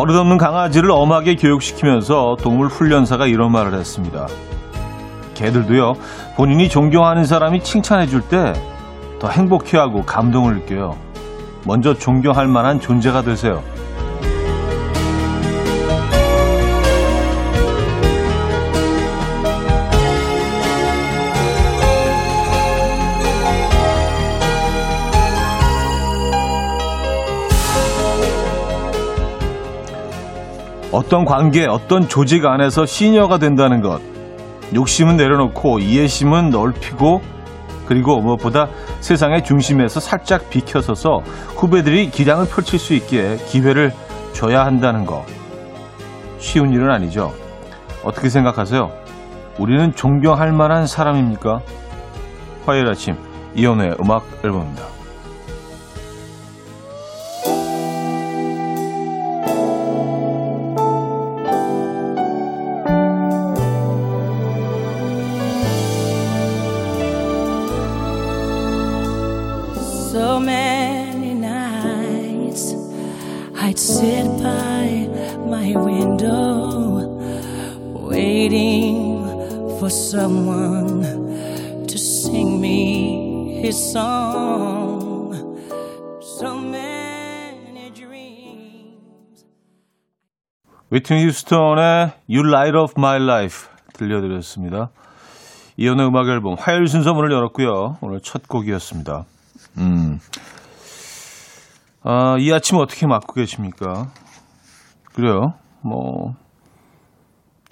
[0.00, 4.26] 버릇없는 강아지를 엄하게 교육시키면서 동물 훈련사가 이런 말을 했습니다.
[5.34, 5.94] 개들도요,
[6.36, 8.54] 본인이 존경하는 사람이 칭찬해줄 때
[9.20, 10.96] 더 행복해하고 감동을 느껴요.
[11.64, 13.62] 먼저 존경할 만한 존재가 되세요.
[30.92, 34.00] 어떤 관계, 어떤 조직 안에서 시니어가 된다는 것.
[34.74, 37.22] 욕심은 내려놓고 이해심은 넓히고
[37.86, 38.68] 그리고 무엇보다
[39.00, 41.22] 세상의 중심에서 살짝 비켜서서
[41.56, 43.92] 후배들이 기량을 펼칠 수 있게 기회를
[44.32, 45.24] 줘야 한다는 것.
[46.38, 47.34] 쉬운 일은 아니죠.
[48.04, 48.90] 어떻게 생각하세요?
[49.58, 51.60] 우리는 존경할 만한 사람입니까?
[52.64, 53.16] 화요일 아침
[53.54, 54.99] 이연우의 음악 앨범입니다.
[80.10, 85.32] Someone to sing me his song.
[86.20, 89.44] So many dreams.
[90.90, 94.90] 위트니 휴스턴의 You Light Up My Life 들려드렸습니다.
[95.76, 97.98] 이연의 음악 앨범 화요일 순서 문을 열었고요.
[98.00, 99.24] 오늘 첫 곡이었습니다.
[99.78, 100.18] 음.
[102.02, 104.10] 아, 이 아침 어떻게 맞고 계십니까?
[105.14, 105.54] 그래요.
[105.82, 106.34] 뭐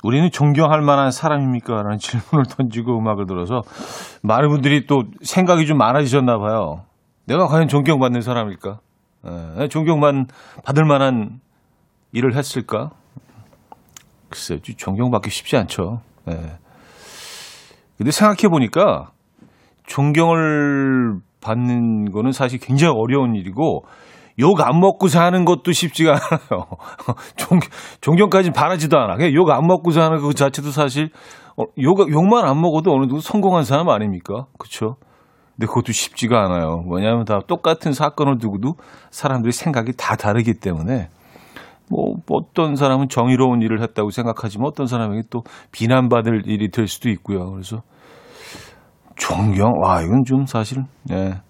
[0.05, 1.83] 우리는 존경할 만한 사람입니까?
[1.83, 3.63] 라는 질문을 던지고 음악을 들어서
[4.23, 6.85] 많은 분들이 또 생각이 좀 많아지셨나 봐요.
[7.27, 8.79] 내가 과연 존경받는 사람일까?
[9.59, 10.27] 에, 존경만
[10.65, 11.41] 받을 만한
[12.13, 12.91] 일을 했을까?
[14.31, 16.01] 글쎄, 존경받기 쉽지 않죠.
[16.29, 16.59] 예.
[17.97, 19.11] 근데 생각해 보니까
[19.87, 23.85] 존경을 받는 거는 사실 굉장히 어려운 일이고
[24.41, 26.67] 욕 안 먹고 사는 것도 쉽지가 않아요.
[27.37, 27.61] 존,
[28.01, 29.17] 존경까지 바라지도 않아.
[29.35, 31.11] 욕 안 먹고 사는 그 자체도 사실
[31.57, 34.47] 어, 욕, 욕만 안 먹어도 어느 정도 성공한 사람 아닙니까?
[34.59, 34.97] 그렇죠?
[35.57, 36.83] 근데 그것도 쉽지가 않아요.
[36.87, 38.75] 뭐냐면 다 똑같은 사건을 두고도
[39.11, 41.09] 사람들이 생각이 다 다르기 때문에
[41.91, 47.51] 뭐 어떤 사람은 정의로운 일을 했다고 생각하지만 어떤 사람에게 또 비난받을 일이 될 수도 있고요.
[47.51, 47.83] 그래서
[49.17, 51.41] 존경 와 이건 좀 사실 예.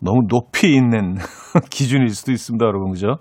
[0.00, 1.16] 너무 높이 있는
[1.70, 3.16] 기준일 수도 있습니다, 여러분 그죠?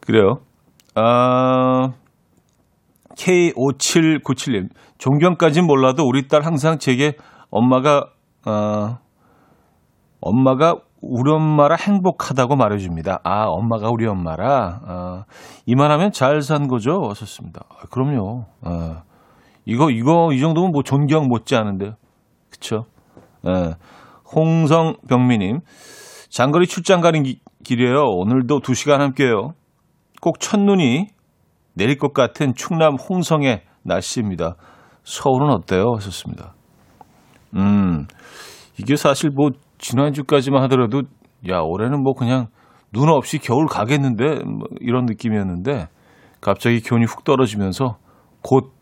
[0.00, 0.40] 그래요.
[0.94, 1.92] 아
[3.16, 7.14] K5797님 존경까진 몰라도 우리 딸 항상 제게
[7.50, 8.10] 엄마가
[8.44, 8.98] 아
[10.20, 13.20] 엄마가 우리 엄마라 행복하다고 말해줍니다.
[13.24, 14.80] 아, 엄마가 우리 엄마라.
[14.86, 15.24] 아,
[15.66, 17.00] 이만하면 잘 산 거죠?
[17.08, 17.62] 하셨습니다.
[17.70, 18.44] 아, 그럼요.
[18.62, 19.02] 아,
[19.64, 21.94] 이거, 이거, 이 정도면 뭐 존경 못지 않은데요.
[22.50, 22.84] 그쵸?
[23.48, 23.74] 예.
[24.34, 25.60] 홍성병미님,
[26.28, 28.02] 장거리 출장 가는 기, 길이에요.
[28.04, 29.52] 오늘도 두 시간 함께해요.
[30.20, 31.06] 꼭 첫눈이
[31.74, 34.56] 내릴 것 같은 충남 홍성의 날씨입니다.
[35.02, 35.94] 서울은 어때요?
[35.96, 36.54] 하셨습니다.
[37.56, 38.06] 음,
[38.78, 41.02] 이게 사실 뭐 지난주까지만 하더라도
[41.48, 42.46] 야 올해는 뭐 그냥
[42.92, 45.88] 눈 없이 겨울 가겠는데 뭐 이런 느낌이었는데
[46.40, 47.96] 갑자기 기온이 훅 떨어지면서
[48.42, 48.80] 곧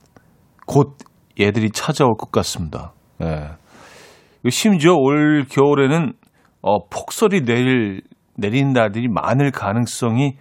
[0.69, 0.99] 곧
[1.41, 2.93] 얘들이 찾아올 것 같습니다.
[3.23, 3.49] 예.
[4.51, 6.13] 심지어 올 겨울에는
[6.63, 8.03] 어, 폭설이 내릴
[8.37, 10.37] 내린 날들이 많을 가능성이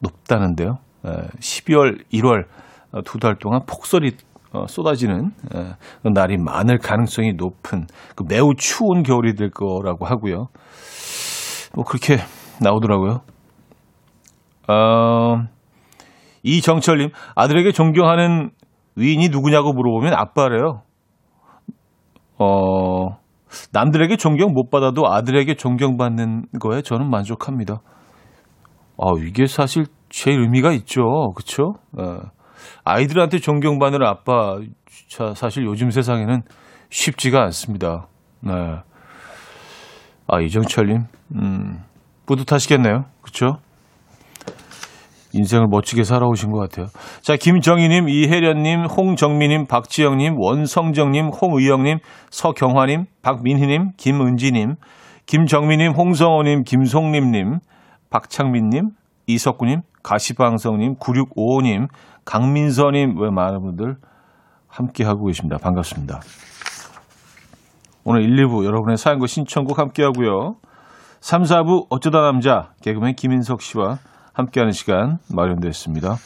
[0.00, 0.78] 높다는데요.
[1.06, 1.10] 예.
[1.40, 2.44] 12월, 1월
[2.92, 4.12] 어, 두달 동안 폭설이
[4.52, 10.48] 어, 쏟아지는 에, 날이 많을 가능성이 높은 그 매우 추운 겨울이 될 거라고 하고요.
[11.74, 12.18] 뭐 그렇게
[12.60, 13.22] 나오더라고요.
[14.68, 15.44] 어,
[16.44, 18.50] 이정철님 아들에게 존경하는
[18.96, 20.82] 위인이 누구냐고 물어보면 아빠래요.
[22.38, 23.16] 어,
[23.72, 27.80] 남들에게 존경 못 받아도 아들에게 존경받는 거에 저는 만족합니다.
[28.98, 31.32] 아, 이게 사실 제일 의미가 있죠.
[31.34, 31.74] 그쵸?
[31.98, 32.18] 어.
[32.84, 34.58] 아이들한테 존경받는 아빠,
[35.08, 36.42] 자, 사실 요즘 세상에는
[36.90, 38.06] 쉽지가 않습니다.
[38.40, 38.52] 네.
[40.26, 41.04] 아, 이정철님,
[41.34, 41.82] 음,
[42.26, 43.04] 뿌듯하시겠네요.
[43.20, 43.58] 그쵸?
[45.34, 46.86] 인생을 멋지게 살아오신 것 같아요.
[47.20, 51.98] 자, 김정희님, 이혜련님, 홍정미님, 박지영님, 원성정님, 홍의영님,
[52.30, 54.76] 서경화님, 박민희님, 김은지님,
[55.26, 57.58] 김정미님, 홍성호님, 김송림님,
[58.10, 58.90] 박창민님,
[59.26, 61.88] 이석구님, 가시방성님, 9655님,
[62.24, 63.96] 강민서님, 왜 많은 분들
[64.68, 65.56] 함께하고 계십니다.
[65.60, 66.20] 반갑습니다.
[68.04, 70.56] 오늘 1, 2부 여러분의 사연과 신청곡 함께하고요.
[71.20, 73.98] 3, 4부 어쩌다 남자 개그맨 김인석 씨와
[74.34, 76.16] 함께하는 시간 마련됐습니다.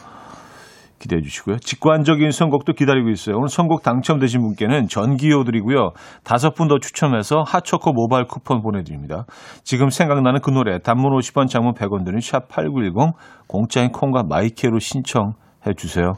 [0.98, 1.58] 기대해 주시고요.
[1.58, 3.36] 직관적인 선곡도 기다리고 있어요.
[3.36, 5.90] 오늘 선곡 당첨되신 분께는 전기요 드리고요.
[6.24, 9.24] 다섯 분 더 추첨해서 핫초코 모바일 쿠폰 보내드립니다.
[9.62, 13.12] 지금 생각나는 그 노래 단문 50원 장문 100원 드는 샵8910
[13.46, 16.14] 공짜인 콩과 마이케로 신청해 주세요.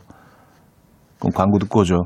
[1.18, 2.04] 그럼 광고 듣고 오죠.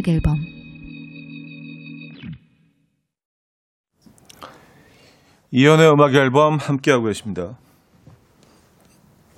[0.00, 0.36] 음악 앨범
[5.50, 7.58] 이연의 음악 앨범 함께하고 계십니다.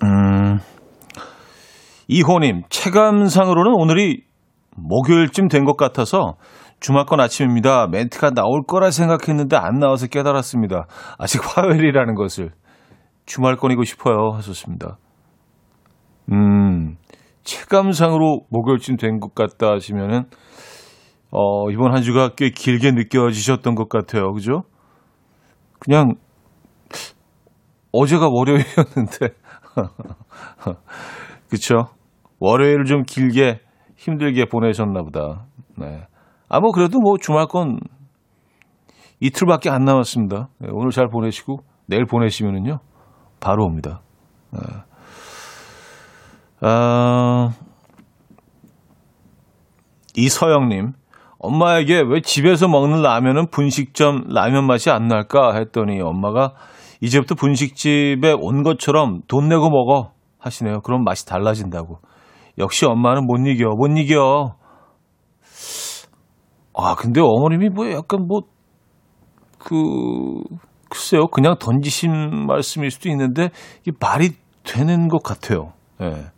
[0.04, 0.58] 음,
[2.06, 4.22] 이호님, 체감상으로는 오늘이
[4.76, 6.34] 목요일쯤 된 것 같아서
[6.80, 7.86] 주말권 아침입니다.
[7.88, 10.86] 멘트가 나올 거라 생각했는데 안 나와서 깨달았습니다.
[11.18, 12.50] 아직 화요일이라는 것을
[13.26, 14.30] 주말권이고 싶어요.
[14.34, 14.98] 하셨습니다.
[16.30, 16.96] 음,
[17.44, 20.24] 체감상으로 목요일쯤 된 것 같다 하시면은,
[21.30, 24.32] 어, 이번 한 주가 꽤 길게 느껴지셨던 것 같아요.
[24.32, 24.62] 그죠?
[25.80, 26.14] 그냥
[27.92, 29.28] 어제가 월요일이었는데
[31.50, 31.86] 그쵸
[32.40, 33.60] 월요일을 좀 길게
[33.96, 35.46] 힘들게 보내셨나 보다
[35.78, 36.06] 네.
[36.48, 37.80] 아 뭐 그래도 뭐 주말권
[39.20, 42.78] 이틀밖에 안 남았습니다 네, 오늘 잘 보내시고 내일 보내시면은요
[43.40, 44.02] 바로 옵니다
[44.52, 44.60] 네.
[46.64, 47.50] 아,
[50.14, 50.92] 이서영님
[51.38, 56.54] 엄마에게 왜 집에서 먹는 라면은 분식점 라면 맛이 안 날까 했더니 엄마가
[57.00, 60.82] 이제부터 분식집에 온 것처럼 돈 내고 먹어 하시네요.
[60.82, 61.98] 그럼 맛이 달라진다고.
[62.58, 64.54] 역시 엄마는 못 이겨, 못 이겨.
[66.74, 68.42] 아, 근데 어머님이 뭐 약간 뭐,
[69.58, 69.76] 그,
[70.88, 71.26] 글쎄요.
[71.26, 73.50] 그냥 던지신 말씀일 수도 있는데,
[73.82, 74.30] 이게 말이
[74.62, 75.72] 되는 것 같아요.
[76.00, 76.30] 예.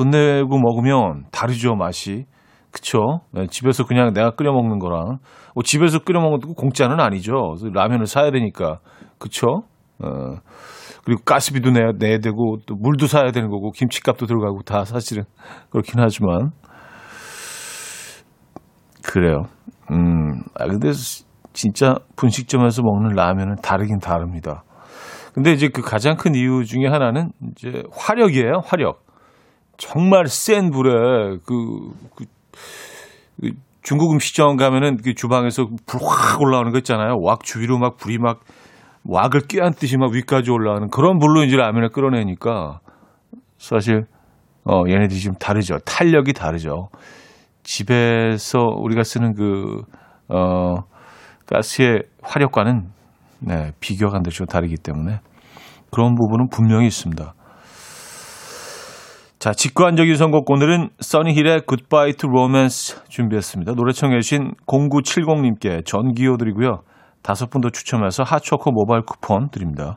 [0.00, 2.24] 돈 내고 먹으면 다르죠, 맛이.
[2.70, 3.20] 그쵸?
[3.32, 5.18] 네, 집에서 그냥 내가 끓여 먹는 거랑
[5.54, 7.56] 뭐 집에서 끓여 먹는 거 공짜는 아니죠.
[7.74, 8.78] 라면을 사야 되니까
[9.18, 9.64] 그쵸?
[10.02, 10.38] 어,
[11.04, 15.24] 그리고 가스비도 내야, 내야 되고 또 물도 사야 되는 거고 김치값도 들어가고 다 사실은
[15.68, 16.52] 그렇긴 하지만
[19.04, 19.42] 그래요.
[19.90, 20.92] 음, 아 근데
[21.52, 24.62] 진짜 분식점에서 먹는 라면은 다르긴 다릅니다.
[25.34, 28.62] 근데 이제 그 가장 큰 이유 중에 하나는 이제 화력이에요.
[28.64, 29.09] 화력.
[29.80, 32.24] 정말 센 불에 그, 그
[33.40, 37.16] 그 중국 음식점 가면은 그 주방에서 불 확 올라오는 거 있잖아요.
[37.20, 38.40] 왁 주위로 막 불이 막
[39.04, 42.80] 왁을 껴안듯이 막 위까지 올라오는 그런 불로 이제 라면을 끓여내니까
[43.58, 44.04] 사실
[44.64, 45.78] 어 얘네들이 좀 다르죠.
[45.86, 46.88] 탄력이 다르죠.
[47.62, 50.84] 집에서 우리가 쓰는 그어
[51.46, 52.90] 가스의 화력과는
[53.40, 54.44] 네, 비교가 안 되죠.
[54.44, 55.20] 다르기 때문에
[55.90, 57.34] 그런 부분은 분명히 있습니다.
[59.40, 63.72] 자, 직관적인 선곡 오늘은 써니힐의 Goodbye to Romance 준비했습니다.
[63.72, 66.82] 노래 청해 주신 0970님께 전기호 드리고요.
[67.22, 69.96] 다섯 분 더 추첨해서 핫초코 모바일 쿠폰 드립니다.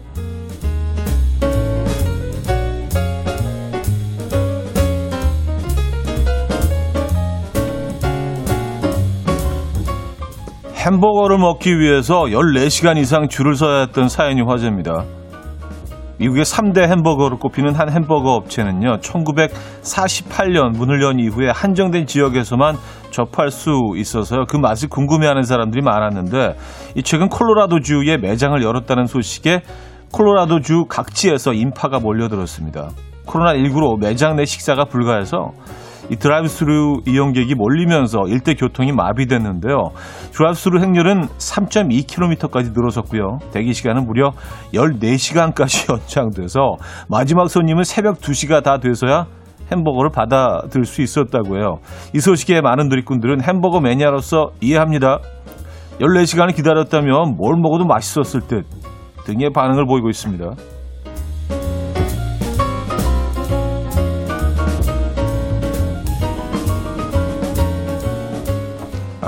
[10.85, 15.03] 햄버거를 먹기 위해서 14시간 이상 줄을 서야 했던 사연이 화제입니다.
[16.17, 22.77] 미국의 3대 햄버거로 꼽히는 한 햄버거 업체는요, 1948년 문을 연 이후에 한정된 지역에서만
[23.11, 26.55] 접할 수 있어서요, 그 맛을 궁금해하는 사람들이 많았는데,
[26.95, 29.61] 이 최근 콜로라도주에 매장을 열었다는 소식에
[30.11, 32.89] 콜로라도주 각지에서 인파가 몰려들었습니다.
[33.27, 35.51] 코로나19로 매장 내 식사가 불가해서
[36.11, 39.91] 이 드라이브스루 이용객이 몰리면서 일대 교통이 마비됐는데요.
[40.33, 43.37] 드라이브스루 행렬은 3.2km까지 늘어섰고요.
[43.53, 44.31] 대기 시간은 무려
[44.73, 45.87] 14시간까지
[46.19, 46.75] 연장돼서
[47.07, 49.25] 마지막 손님은 새벽 2시가 다 돼서야
[49.71, 51.77] 햄버거를 받아들 수 있었다고 해요.
[52.13, 55.19] 이 소식에 많은 누리꾼들은 햄버거 매니아로서 이해합니다.
[56.01, 58.65] 14시간을 기다렸다면 뭘 먹어도 맛있었을 듯
[59.23, 60.45] 등의 반응을 보이고 있습니다.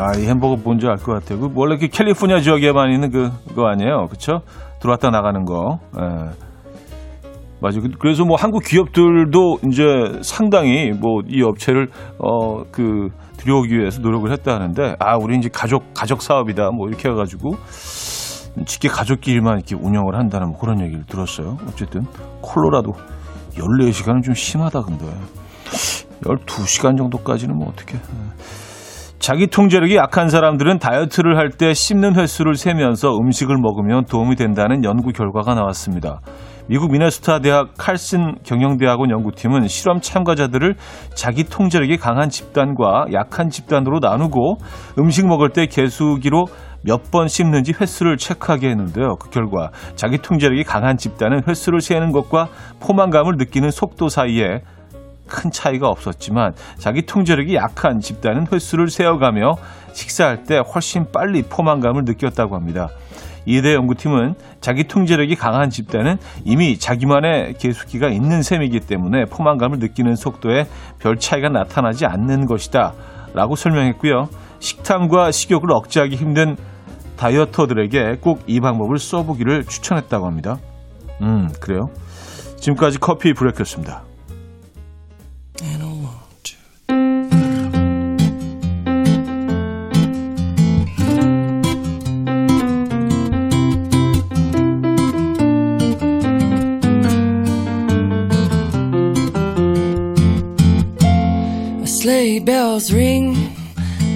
[0.03, 1.39] 아, 이 햄버거 뭔지 알 것 같아요.
[1.39, 4.07] 그 원래 그 캘리포니아 지역에만 있는 그, 그거 아니에요.
[4.09, 4.41] 그쵸?
[4.81, 5.79] 들어왔다 나가는 거.
[5.99, 6.03] 예.
[7.61, 7.81] 맞아요.
[7.81, 9.83] 그- 그래서 뭐 한국 기업들도 이제
[10.21, 11.87] 상당히 뭐 이 업체를
[12.19, 13.07] 어 그
[13.37, 17.55] 들여오기 위해서 노력을 했다 하는데 아 우리 이제 가족 가족 사업이다 뭐 이렇게 해가지고
[18.65, 21.57] 직계 가족끼리만 이렇게 운영을 한다는 뭐 그런 얘기를 들었어요.
[21.67, 22.05] 어쨌든
[22.41, 22.93] 콜로라도
[23.57, 25.05] 14시간은 좀 심하다 근데
[26.23, 27.97] 12시간 정도까지는 뭐 어떻게
[29.23, 35.13] 자기 통제력이 약한 사람들은 다이어트를 할 때 씹는 횟수를 세면서 음식을 먹으면 도움이 된다는 연구
[35.13, 36.19] 결과가 나왔습니다.
[36.67, 40.75] 미국 미네소타 대학 칼슨 경영대학원 연구팀은 실험 참가자들을
[41.15, 44.57] 자기 통제력이 강한 집단과 약한 집단으로 나누고
[44.99, 46.47] 음식 먹을 때 개수기로
[46.85, 49.15] 몇 번 씹는지 횟수를 체크하게 했는데요.
[49.21, 52.49] 그 결과 자기 통제력이 강한 집단은 횟수를 세는 것과
[52.81, 54.63] 포만감을 느끼는 속도 사이에
[55.27, 59.55] 큰 차이가 없었지만 자기 통제력이 약한 집단은 횟수를 세어가며
[59.93, 62.89] 식사할 때 훨씬 빨리 포만감을 느꼈다고 합니다.
[63.45, 70.67] 이대 연구팀은 자기 통제력이 강한 집단은 이미 자기만의 계수기가 있는 셈이기 때문에 포만감을 느끼는 속도에
[70.99, 72.93] 별 차이가 나타나지 않는 것이다
[73.33, 74.29] 라고 설명했고요.
[74.59, 76.55] 식탐과 식욕을 억제하기 힘든
[77.17, 80.57] 다이어터들에게 꼭 이 방법을 써보기를 추천했다고 합니다.
[81.21, 81.89] 음, 그래요?
[82.57, 84.03] 지금까지 커피 브레이크였습니다.
[102.32, 103.36] Sleigh bells ring.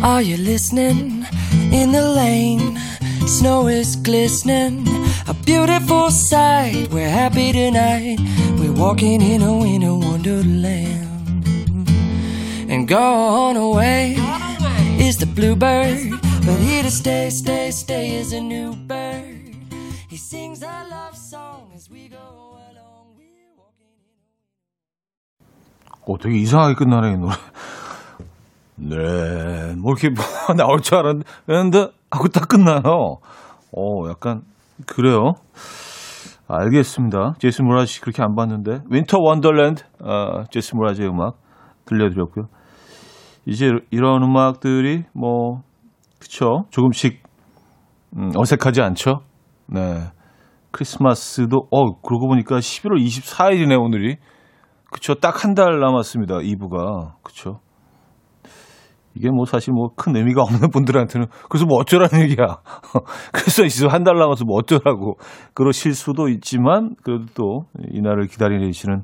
[0.03, 1.27] Are you listening?
[1.71, 2.79] In the lane,
[3.27, 4.89] snow is glistening.
[5.29, 6.89] A beautiful sight.
[6.91, 8.17] We're happy tonight.
[8.59, 11.05] We're walking in a winter wonderland.
[12.71, 14.17] And gone away
[14.99, 16.13] is the bluebird.
[16.47, 19.37] But here to stay, stay, stay is a new bird.
[20.09, 23.19] He sings a love song as we go along.
[23.19, 24.15] We're walking in
[26.07, 27.35] 어, 되게 이상하게 끝나네, 이 노래.
[28.80, 30.24] 네, 뭐 이렇게 뭐
[30.56, 32.82] 나올 줄 알았는데, 하고 딱 끝나요.
[33.76, 34.42] 어, 약간,
[34.86, 35.34] 그래요.
[36.48, 37.34] 알겠습니다.
[37.40, 38.82] 제이슨 므라즈 그렇게 안 봤는데.
[38.90, 41.38] Winter Wonderland, 어, 제이슨 므라즈의 음악
[41.86, 42.46] 들려드렸고요.
[43.46, 45.62] 이제 이런 음악들이 뭐,
[46.20, 46.66] 그쵸.
[46.70, 47.22] 조금씩,
[48.16, 49.22] 음, 어색하지 않죠?
[49.68, 50.04] 네.
[50.72, 54.18] 크리스마스도, 어, 그러고 보니까 11월 24일이네, 오늘이.
[54.92, 55.16] 그쵸.
[55.16, 56.36] 딱 한 달 남았습니다.
[56.38, 57.14] 2부가.
[57.24, 57.60] 그쵸.
[59.18, 62.58] 이게 뭐 사실 뭐 큰 의미가 없는 분들한테는 그래서 뭐 어쩌라는 얘기야.
[63.34, 65.16] 그래서 이제 한 달 남아서 뭐 어쩌라고
[65.54, 69.04] 그러실 수도 있지만 그래도 또 이날을 기다리시는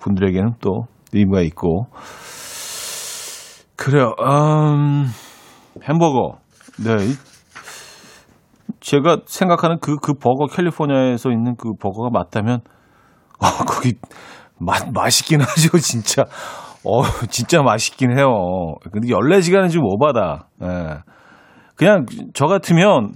[0.00, 1.86] 분들에게는 또 의미가 있고
[3.76, 4.14] 그래요.
[4.20, 5.06] 음,
[5.82, 6.38] 햄버거.
[6.84, 7.06] 네.
[7.06, 7.16] 이-
[8.80, 12.60] 제가 생각하는 그, 그 버거 캘리포니아에서 있는 그 버거가 맞다면
[13.40, 13.94] 어, 거기
[14.58, 16.24] 맛, 맛있긴 하죠, 진짜.
[16.84, 18.74] 어, 진짜 맛있긴 해요.
[18.92, 20.48] 근데 14시간은 좀 오바다.
[20.62, 20.98] 예.
[21.76, 23.12] 그냥 저 같으면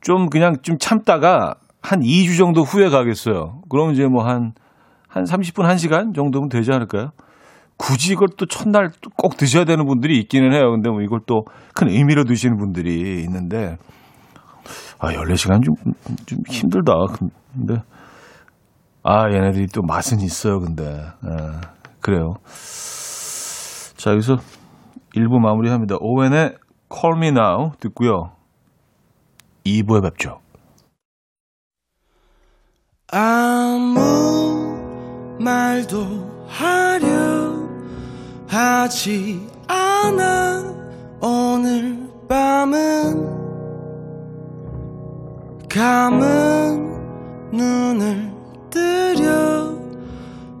[0.00, 3.60] 좀 그냥 좀 참다가 한 2주 정도 후에 가겠어요.
[3.68, 4.52] 그럼 이제 뭐 한,
[5.08, 7.10] 한 30분, 1시간 정도면 되지 않을까요?
[7.76, 10.70] 굳이 이걸 또 첫날 꼭 드셔야 되는 분들이 있기는 해요.
[10.72, 11.42] 근데 뭐 이걸 또
[11.78, 13.76] 큰 의미로 드시는 분들이 있는데,
[14.98, 15.74] 아, 14시간 좀,
[16.26, 16.92] 좀 힘들다.
[17.54, 17.80] 근데,
[19.04, 20.84] 아, 얘네들이 또 맛은 있어요, 근데.
[20.84, 21.60] 예,
[22.00, 22.34] 그래요.
[23.96, 24.38] 자, 여기서
[25.14, 25.96] 1부 마무리합니다.
[26.00, 26.56] 오웬의
[26.92, 28.32] Call Me Now 듣고요.
[29.64, 30.40] 2부에 뵙죠.
[33.10, 34.76] 아무
[35.40, 37.08] 말도 하려
[38.46, 40.62] 하지 않아
[41.20, 43.38] 오늘 밤은
[45.68, 48.30] 감은 눈을
[48.70, 49.74] 뜨려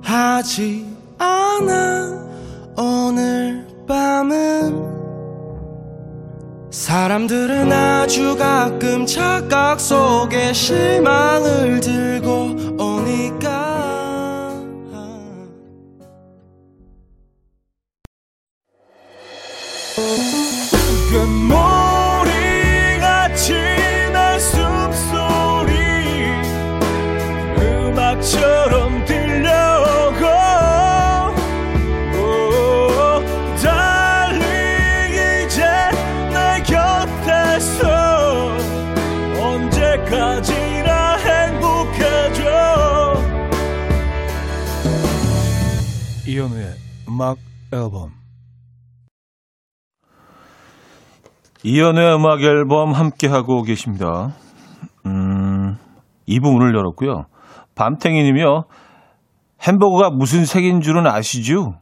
[0.02, 0.87] 하지
[1.18, 2.16] 않아
[2.76, 4.88] 오늘 밤은
[6.70, 13.97] 사람들은 아주 가끔 착각 속에 실망을 들고 오니까
[46.48, 46.74] 이현우의
[47.08, 47.36] 음악
[47.72, 48.12] 앨범
[51.62, 54.34] 이현우의 음악 앨범 함께하고 계십니다.
[55.06, 55.76] 음,
[56.26, 57.24] 이 부분을 열었고요.
[57.74, 58.64] 밤탱이 님이요.
[59.62, 61.74] 햄버거가 무슨 색인 줄은 아시죠?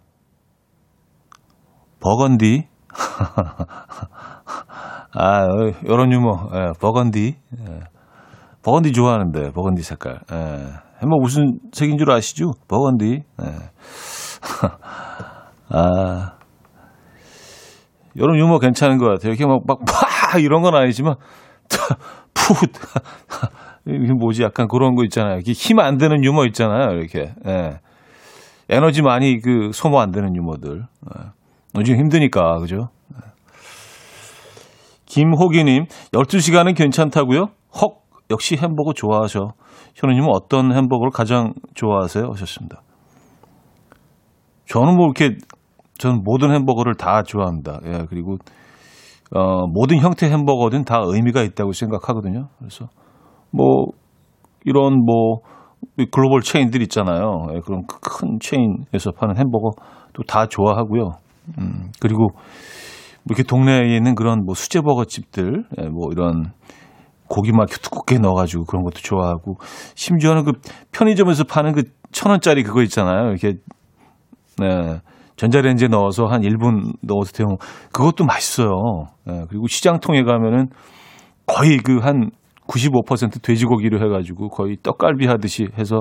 [2.00, 2.66] 버건디.
[5.12, 5.46] 아,
[5.86, 6.48] 요런 유머.
[6.54, 7.36] 예, 버건디.
[7.58, 7.80] 예.
[8.62, 10.20] 버건디 좋아하는데, 버건디 색깔.
[10.32, 10.36] 예.
[11.02, 12.52] 햄버거 무슨 색인 줄 아시죠?
[12.68, 13.22] 버건디.
[13.42, 13.46] 예.
[15.70, 16.32] 아.
[18.14, 19.32] 이런 유머 괜찮은 것 같아요.
[19.32, 20.38] 이렇게 막, 막, 파!
[20.38, 21.16] 이런 건 아니지만,
[22.34, 22.54] 푸!
[23.86, 24.42] 이게 뭐지?
[24.42, 25.34] 약간 그런 거 있잖아요.
[25.34, 26.92] 이렇게 힘안 드는 유머 있잖아요.
[26.92, 27.34] 이렇게.
[27.46, 27.78] 예.
[28.68, 30.82] 에너지 많이 그 소모 안 되는 유머들.
[30.82, 31.24] 예.
[31.76, 32.88] 요즘 힘드니까, 그죠?
[33.14, 33.18] 예.
[35.04, 37.48] 김호기님, 12시간은 괜찮다고요?
[37.80, 38.06] 헉!
[38.30, 39.52] 역시 햄버거 좋아하셔.
[39.94, 42.24] 현우님은 어떤 햄버거를 가장 좋아하세요?
[42.32, 42.82] 하셨습니다.
[44.66, 45.36] 저는 뭐 이렇게
[45.98, 47.80] 저는 모든 햄버거를 다 좋아합니다.
[47.86, 48.36] 예, 그리고
[49.34, 52.48] 어, 모든 형태 햄버거든 다 의미가 있다고 생각하거든요.
[52.58, 52.88] 그래서
[53.50, 53.86] 뭐
[54.64, 55.40] 이런 뭐
[56.10, 57.46] 글로벌 체인들 있잖아요.
[57.54, 61.10] 예, 그런 큰 체인에서 파는 햄버거도 다 좋아하고요.
[61.58, 66.52] 음, 그리고 뭐 이렇게 동네에 있는 그런 뭐 수제버거 집들, 예, 뭐 이런
[67.28, 69.56] 고기 막 두껍게 넣어가지고 그런 것도 좋아하고
[69.96, 70.52] 심지어는 그
[70.92, 71.82] 편의점에서 파는 그
[72.16, 73.28] 천 원짜리 그거 있잖아요.
[73.28, 73.58] 이렇게
[74.58, 75.00] 네.
[75.36, 77.56] 전자레인지에 넣어서 한 1분 넣어서 데워
[77.92, 79.06] 그것도 맛있어요.
[79.28, 80.68] 예, 그리고 시장통에 가면은
[81.46, 82.30] 거의 그 한
[82.66, 86.00] 95% 돼지고기로 해가지고 거의 떡갈비 하듯이 해서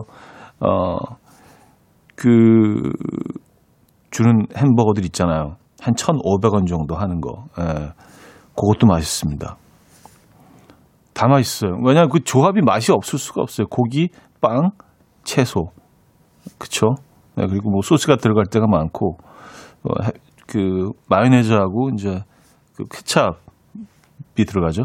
[0.59, 0.97] 어
[2.15, 2.91] 그
[4.09, 5.57] 주는 햄버거들 있잖아요.
[5.81, 7.45] 한 1,500원 정도 하는 거.
[7.59, 7.91] 예,
[8.55, 9.57] 그것도 맛있습니다.
[11.13, 11.77] 다 맛있어요.
[11.83, 13.67] 왜냐하면 그 조합이 맛이 없을 수가 없어요.
[13.67, 14.09] 고기,
[14.41, 14.71] 빵,
[15.23, 15.71] 채소.
[16.57, 16.95] 그쵸?
[17.37, 19.17] 네, 그리고 뭐 소스가 들어갈 때가 많고
[19.83, 20.11] 어, 해-
[20.47, 22.21] 그 마요네즈하고 이제
[22.75, 23.35] 그 케찹이
[24.47, 24.83] 들어가죠.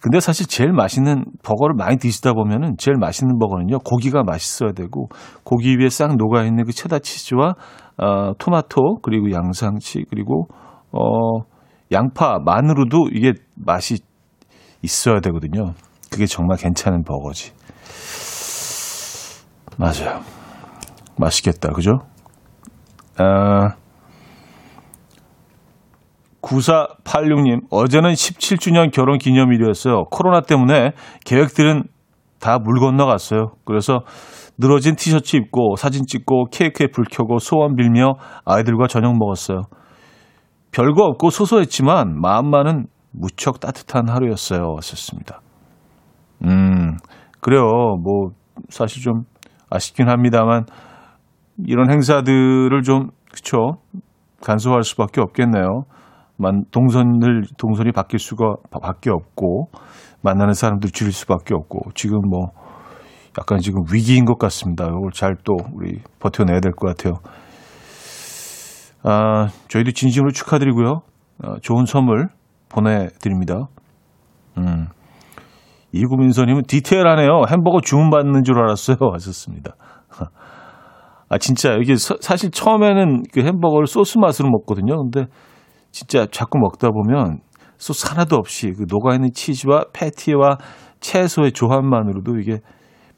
[0.00, 5.08] 근데 사실 제일 맛있는 버거를 많이 드시다 보면은 제일 맛있는 버거는요 고기가 맛있어야 되고
[5.44, 7.54] 고기 위에 싹 녹아 있는 그 체다 치즈와
[7.98, 10.46] 어, 토마토 그리고 양상치 그리고
[10.92, 11.42] 어
[11.92, 13.98] 양파 마늘로도 이게 맛이
[14.82, 15.72] 있어야 되거든요.
[16.10, 17.52] 그게 정말 괜찮은 버거지.
[19.76, 20.37] 맞아요.
[21.18, 21.70] 맛있겠다.
[21.72, 22.00] 그죠?
[23.18, 23.74] 아,
[26.42, 30.04] 9486님, 어제는 17주년 결혼 기념일이었어요.
[30.10, 30.92] 코로나 때문에
[31.24, 31.84] 계획들은
[32.40, 33.52] 다 물 건너갔어요.
[33.64, 34.00] 그래서
[34.58, 39.62] 늘어진 티셔츠 입고 사진 찍고 케이크에 불 켜고 소원 빌며 아이들과 저녁 먹었어요.
[40.70, 44.72] 별거 없고 소소했지만 마음만은 무척 따뜻한 하루였어요.
[44.74, 45.40] 왔었습니다.
[46.44, 46.96] 음,
[47.40, 47.62] 그래요.
[48.02, 48.30] 뭐,
[48.68, 49.22] 사실 좀
[49.70, 50.66] 아쉽긴 합니다만,
[51.66, 53.78] 이런 행사들을 좀, 그쵸.
[54.42, 55.82] 간소화할 수밖에 없겠네요.
[56.36, 59.70] 만, 동선을, 동선이 바뀔 수가, 바- 밖에 없고,
[60.22, 62.48] 만나는 사람들 줄일 수밖에 없고, 지금 뭐,
[63.38, 64.86] 약간 지금 위기인 것 같습니다.
[64.86, 67.14] 이걸 잘 또 우리 버텨내야 될 것 같아요.
[69.04, 71.00] 아, 저희도 진심으로 축하드리고요.
[71.44, 72.28] 어, 좋은 선물
[72.68, 73.66] 보내드립니다.
[74.58, 74.86] 음.
[75.92, 77.42] 이구민서님은 디테일하네요.
[77.48, 78.96] 햄버거 주문받는 줄 알았어요.
[79.14, 79.72] 하셨습니다.
[81.28, 84.96] 아, 진짜, 이게 서- 사실 처음에는 그 햄버거를 소스 맛으로 먹거든요.
[85.02, 85.26] 근데
[85.90, 87.40] 진짜 자꾸 먹다 보면
[87.76, 90.58] 소스 하나도 없이 그 녹아 있는 치즈와 패티와
[91.00, 92.60] 채소의 조합만으로도 이게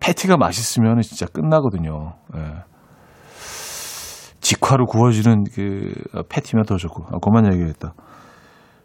[0.00, 2.14] 패티가 맛있으면 진짜 끝나거든요.
[2.36, 2.40] 예.
[4.40, 5.92] 직화로 구워지는 그
[6.28, 7.04] 패티면 더 좋고.
[7.14, 7.94] 아, 그만 얘기했다.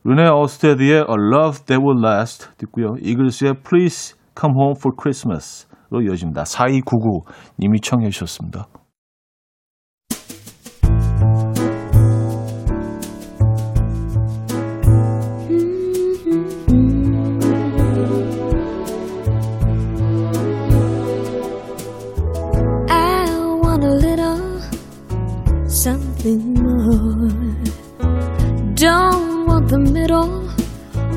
[0.04, 2.96] 르네 어스테드의 A Love That Will Last 듣고요.
[3.02, 6.46] 이글스의 Please Come Home for Christmas로 이어집니다.
[6.46, 7.22] 4299
[7.60, 8.68] 님이 청해 주셨습니다.
[26.26, 27.30] Something more.
[28.74, 30.50] Don't want the middle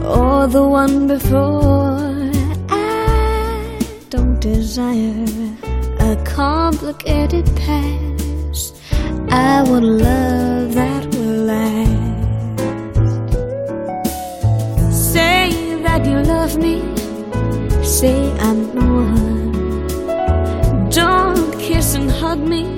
[0.05, 1.97] or the one before.
[2.69, 3.79] I
[4.11, 5.25] don't desire
[6.01, 8.77] a complicated past.
[9.31, 11.89] I want love that will last.
[14.93, 16.83] Say that you love me,
[17.83, 19.53] say I'm the one.
[20.91, 22.78] Don't kiss and hug me,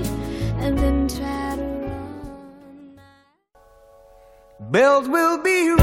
[4.70, 5.79] Bells will be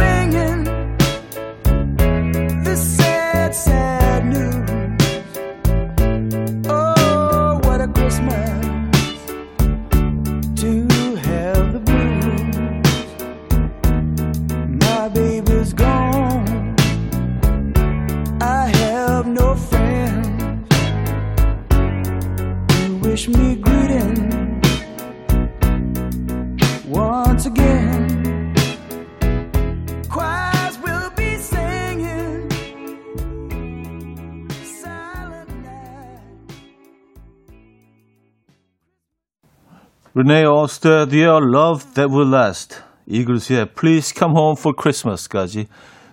[40.18, 45.68] 르네 어스테드의 Love That Will Last, 이글스의 Please Come Home for Christmas까지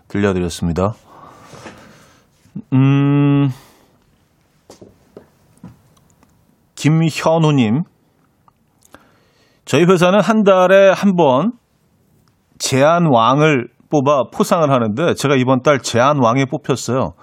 [0.08, 0.92] 들려드렸습니다.
[2.74, 3.48] 음,
[6.74, 7.84] 김현우님,
[9.64, 11.52] 저희 회사는 한 달에 한 번
[12.58, 17.14] 제안왕을 뽑아 포상을 하는데 제가 이번 달 제안왕에 뽑혔어요.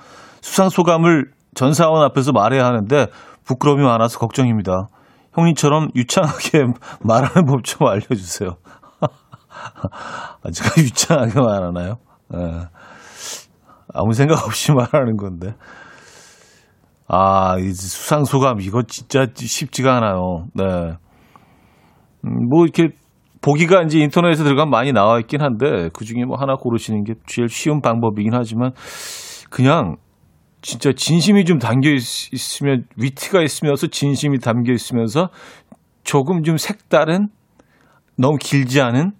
[0.42, 3.06] 수상 소감을 전 사원 앞에서 말해야 하는데
[3.46, 4.88] 부끄러움이 많아서 걱정입니다.
[5.34, 6.66] 형님처럼 유창하게
[7.04, 8.58] 말하는 법 좀 알려주세요.
[10.44, 11.96] 아, 제가 유창하게 말하나요?
[12.36, 12.62] 예.
[13.94, 15.54] 아무 생각 없이 말하는 건데.
[17.08, 20.46] 아, 이 수상 소감 이거 진짜 쉽지가 않아요.
[20.54, 20.64] 네.
[22.26, 22.90] 음, 뭐 이렇게
[23.42, 27.50] 보기가 이제 인터넷에 들어가면 많이 나와 있긴 한데 그 중에 뭐 하나 고르시는 게 제일
[27.50, 28.72] 쉬운 방법이긴 하지만
[29.50, 29.98] 그냥
[30.62, 35.30] 진짜 진심이 좀 담겨 있- 있으면 위트가 있으면서 진심이 담겨 있으면서
[36.04, 37.30] 조금 좀 색다른
[38.18, 39.12] 너무 길지 않은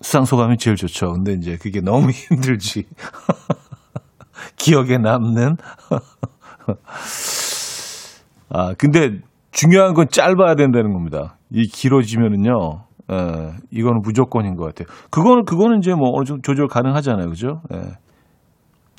[0.00, 1.12] 수상 소감이 제일 좋죠.
[1.12, 2.86] 근데 이제 그게 너무 힘들지.
[4.56, 5.56] 기억에 남는.
[8.50, 11.38] 아, 근데 중요한 건 짧아야 된다는 겁니다.
[11.50, 14.86] 이 길어지면은요, 에, 이거는 무조건인 것 같아요.
[15.10, 17.28] 그거는, 그거는 이제 뭐 어느 정도 조절 가능하잖아요.
[17.28, 17.62] 그죠?
[17.72, 17.80] 예.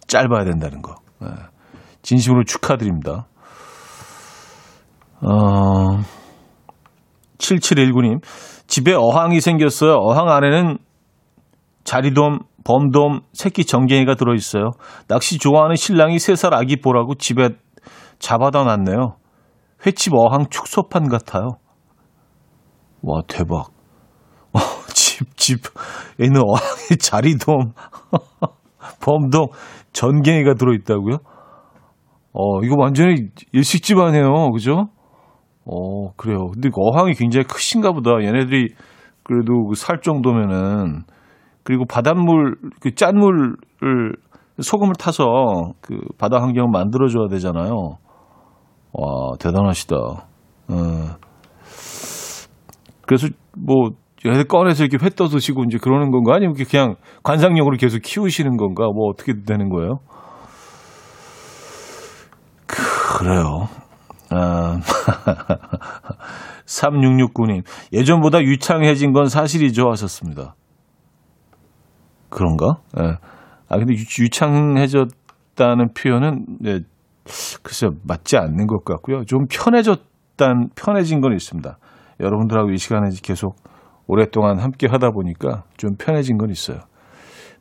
[0.08, 0.96] 짧아야 된다는 거.
[1.24, 1.28] 예.
[2.02, 3.28] 진심으로 축하드립니다.
[5.22, 6.00] 어,
[7.38, 8.22] 7719님,
[8.67, 9.93] 집에 어항이 생겼어요.
[9.93, 10.78] 어항 안에는
[11.84, 14.72] 자리돔, 범돔, 새끼 정갱이가 들어있어요.
[15.08, 17.50] 낚시 좋아하는 신랑이 세살 아기 보라고 집에
[18.20, 19.17] 잡아다 놨네요.
[19.86, 21.58] 횟집 어항 축소판 같아요.
[23.02, 23.70] 와, 대박.
[24.54, 24.60] 어,
[24.93, 25.70] 집, 집에
[26.20, 27.74] 있는 어항에 자리돔,
[29.02, 29.48] 범돔,
[29.97, 31.17] 전갱이가 들어있다고요?
[32.33, 34.51] 어, 이거 완전히 일식집 아니에요.
[34.51, 34.89] 그죠?
[35.65, 36.51] 어, 그래요.
[36.53, 38.12] 근데 그 어항이 굉장히 크신가 보다.
[38.21, 38.75] 얘네들이
[39.23, 41.01] 그래도 그살 정도면은
[41.63, 43.55] 그리고 바닷물, 그 짠물을
[44.62, 47.97] 소금을 타서 그 바다 환경을 만들어줘야 되잖아요.
[48.93, 49.95] 와, 대단하시다.
[49.95, 51.17] 어.
[53.05, 53.89] 그래서 뭐,
[54.47, 56.36] 꺼내서 이렇게 회 떠 드시고 이제 그러는 건가?
[56.36, 58.86] 아니면 그냥 관상용으로 계속 키우시는 건가?
[58.93, 59.99] 뭐 어떻게 되는 거예요?
[62.67, 63.67] 그래요.
[64.30, 64.77] 아,
[66.65, 70.56] 3669님, 예전보다 유창해진 건 사실이죠 하셨습니다.
[72.30, 72.77] 그런가?
[72.99, 73.03] 예.
[73.69, 76.80] 아, 근데 유, 유창해졌다는 표현은, 예,
[77.63, 79.23] 글쎄요, 맞지 않는 것 같고요.
[79.25, 81.77] 좀 편해졌단, 편해진 건 있습니다.
[82.19, 83.56] 여러분들하고 이 시간에 계속
[84.08, 86.80] 오랫동안 함께 하다 보니까 좀 편해진 건 있어요.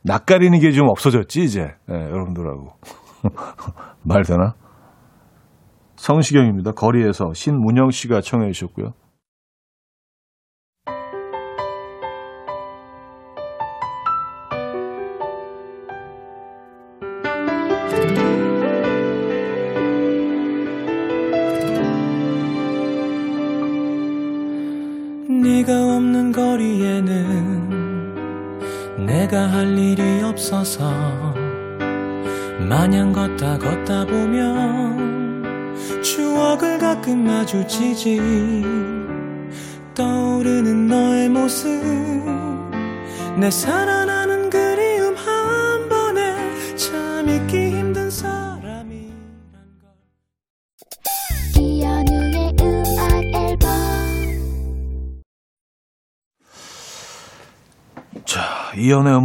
[0.03, 1.71] 낯가리는 게 좀 없어졌지, 이제.
[1.89, 2.69] 예, 여러분들하고.
[4.03, 4.53] 말 되나?
[5.95, 6.71] 성시경입니다.
[6.73, 8.93] 거리에서 신문영 씨가 청해 주셨고요.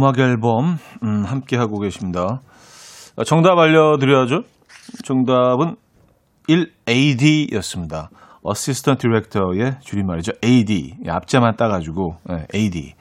[0.03, 2.41] 음악 앨범 음, 함께 하고 계십니다.
[3.15, 4.41] 아, 정답 알려드려야죠.
[5.05, 5.77] 정답은
[6.49, 8.09] 1AD였습니다.
[8.43, 10.33] assistant director의 줄임말이죠.
[10.43, 10.95] AD.
[11.07, 12.95] 앞자만 따가지고 예, AD.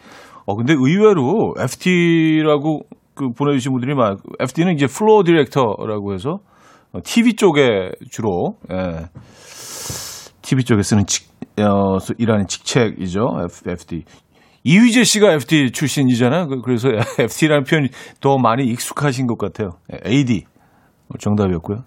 [0.46, 2.82] 어 근데 의외로 FD라고
[3.14, 4.18] 그 보내주신 분들이 많아요.
[4.38, 6.38] FD는 이제 floor director라고 해서
[6.92, 9.06] 어, TV 쪽에 주로 예,
[10.42, 13.40] TV 쪽에 쓰는 직, 어, 일하는 직책이죠.
[13.46, 14.04] F, FD.
[14.64, 16.46] 이휘재 씨가 FD 출신이잖아요.
[16.48, 17.88] 그- 그래서 FD라는 표현이
[18.20, 19.70] 더 많이 익숙하신 것 같아요.
[19.92, 20.44] 예, AD
[21.18, 21.78] 정답이었고요.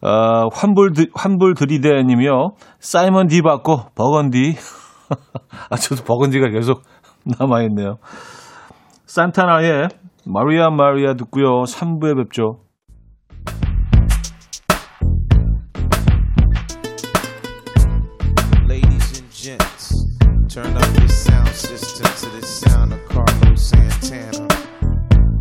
[0.00, 2.50] 아, 환불, 드- 환불 들이대님이요.
[2.78, 4.54] 사이먼 디 받고 버건디.
[5.70, 6.82] 아, 저도 버건디가 계속
[7.38, 7.96] 남아 있네요.
[9.06, 9.88] 산타나의
[10.26, 11.62] 마리아 마리아 듣고요.
[11.64, 12.60] 3부에 뵙죠.
[21.18, 24.46] Sound system to the sound of Carlos Santana.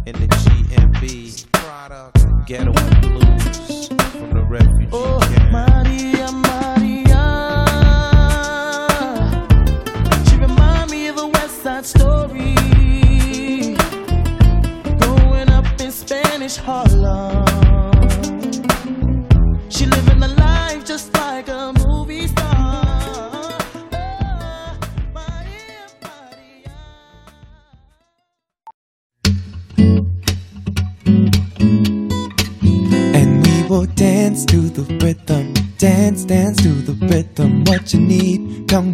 [0.07, 3.96] In the GMB product Ghetto Blues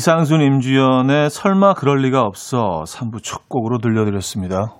[0.00, 4.74] 이상순 임주연의 설마 그럴 리가 없어 3부 첫 곡으로 들려드렸습니다.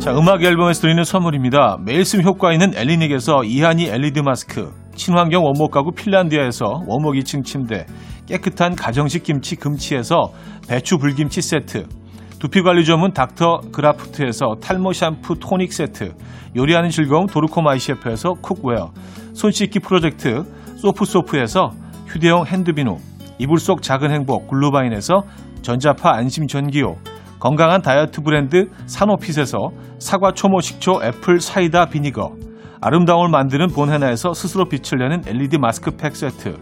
[0.00, 1.76] 자, 음악 앨범에서 드리는 선물입니다.
[1.84, 7.86] 매일 쓰 효과 있는 엘리닉에서 이하니 LED 마스크, 친환경 원목 가구 핀란디아에서 원목 2층 침대,
[8.26, 10.32] 깨끗한 가정식 김치 금치에서
[10.68, 11.86] 배추 불김치 세트,
[12.40, 16.14] 두피관리 전문 닥터 그라프트에서 탈모 샴푸 토닉 세트,
[16.56, 18.92] 요리하는 즐거움 도르코 마이셰프에서 cookware,
[19.34, 20.42] 손 씻기 프로젝트
[20.76, 21.70] 소프소프에서
[22.06, 22.96] 휴대용 핸드비누,
[23.38, 25.22] 이불 속 작은 행복 글루바인에서
[25.60, 26.96] 전자파 안심 전기요,
[27.38, 29.58] 건강한 다이어트 브랜드 사노핏에서
[29.98, 32.36] 사과 초모 식초 apple cider vinegar,
[32.80, 36.56] 아름다움을 만드는 본헤나에서 스스로 빛을 내는 LED 마스크팩 세트,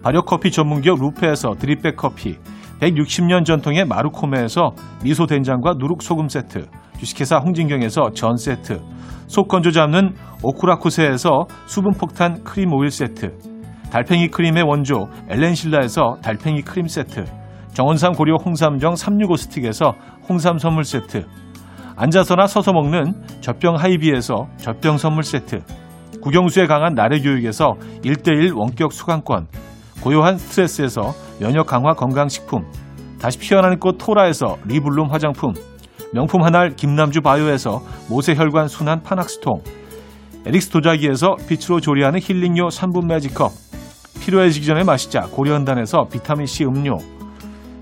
[0.00, 2.36] 발효 커피 전문기업 루페에서 드립백 커피,
[2.84, 6.66] 160년 전통의 마루코메에서 미소 된장과 누룩 소금 세트,
[6.98, 8.80] 주식회사 홍진경에서 전 세트,
[9.26, 13.32] 속 건조 잡는 오쿠라쿠세에서 수분 폭탄 크림 오일 세트,
[13.90, 17.24] 달팽이 크림의 원조 엘렌실라에서 달팽이 크림 세트,
[17.72, 19.94] 정원삼 고려 홍삼정 365 스틱에서
[20.28, 21.24] 홍삼 선물 세트,
[21.96, 25.62] 앉아서나 서서 먹는 젖병 하이비에서 젖병 선물 세트,
[26.20, 29.46] 국영수에 강한 나래 교육에서 1대1 원격 수강권,
[30.04, 32.66] 고요한 스트레스에서 면역 강화 건강식품,
[33.18, 35.54] 다시 피어나는 꽃 토라에서 리블룸 화장품,
[36.12, 39.62] 명품 한알 김남주 바이오에서 모세혈관 순환 파낙스통,
[40.44, 43.50] 에릭스 도자기에서 빛으로 조리하는 힐링요 3분 매직컵,
[44.20, 46.98] 필요해지기 전에 마시자 고려은단에서 비타민C 음료,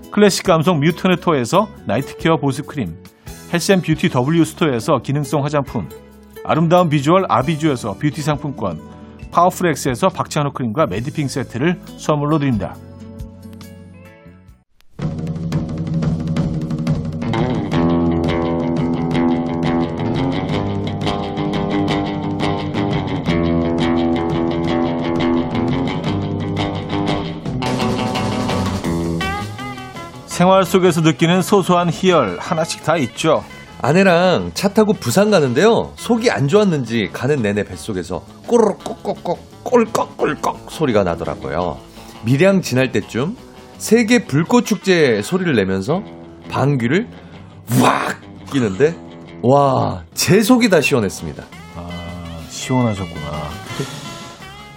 [0.09, 3.03] 클래식 감성 뮤트네토에서 night care 보습크림,
[3.51, 5.89] 헬샘 뷰티 W 스토어에서 기능성 화장품,
[6.45, 8.92] 아름다운 비주얼 아비주에서 뷰티 상품권,
[9.33, 12.75] 파워풀엑스에서 박찬호 크림과 매디핑 세트를 선물로 드립니다.
[30.27, 33.43] 생활 속에서 느끼는 소소한 희열 하나씩 다 있죠.
[33.83, 35.91] 아내랑 차 타고 부산 가는데요.
[35.97, 41.77] 속이 안 좋았는지 가는 내내 뱃속에서 꼬르륵 꺽꺽꺽 꼴꺽꼴꺽 소리가 나더라고요.
[42.23, 43.35] 밀양 지날 때쯤
[43.77, 46.01] 세계 불꽃 축제 소리를 내면서
[46.49, 47.09] 방귀를
[47.81, 48.21] 확
[48.53, 48.95] 끼는데
[49.41, 51.43] 와, 제 속이 다 시원했습니다.
[51.75, 51.89] 아,
[52.47, 53.21] 시원하셨구나.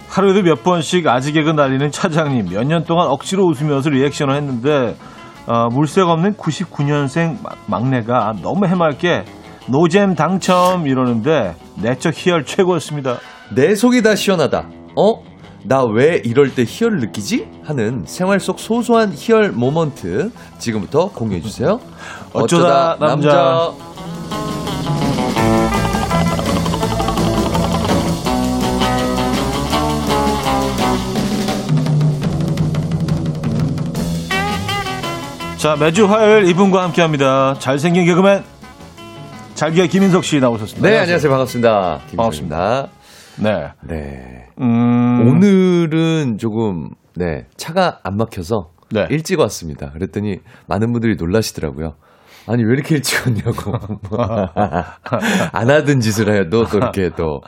[0.09, 4.97] 하루에도 몇 번씩 아직 개그 날리는 차장님 몇 년 동안 억지로 웃으면서 리액션을 했는데
[5.47, 9.23] 어, 물색 없는 99년생 막내가 너무 해맑게
[9.67, 13.17] 노잼 당첨 이러는데 내적 희열 최고였습니다.
[13.55, 14.67] 내 속이 다 시원하다.
[14.97, 15.23] 어?
[15.63, 17.47] 나 왜 이럴 때 희열을 느끼지?
[17.65, 21.79] 하는 생활 속 소소한 희열 모먼트 지금부터 공유해 주세요.
[22.33, 23.29] 어쩌다 남자.
[23.29, 23.71] 자
[35.79, 37.55] 매주 화요일 이분과 함께 합니다.
[37.57, 38.43] 잘생긴 개그맨
[39.55, 40.87] 잘기의 김인석 씨 나오셨습니다.
[40.87, 41.31] 네, 안녕하세요.
[41.31, 41.99] 반갑습니다.
[42.11, 42.89] 김수입니다.
[43.37, 43.71] 네.
[43.81, 44.45] 네.
[44.61, 49.07] 음, 오늘은 조금 네, 차가 안 막혀서 네.
[49.09, 49.89] 일찍 왔습니다.
[49.91, 51.95] 그랬더니 많은 분들이 놀라시더라고요.
[52.47, 53.73] 아니 왜 이렇게 일찍 왔냐고
[55.51, 57.41] 안 하던 짓을 해도 또 이렇게 또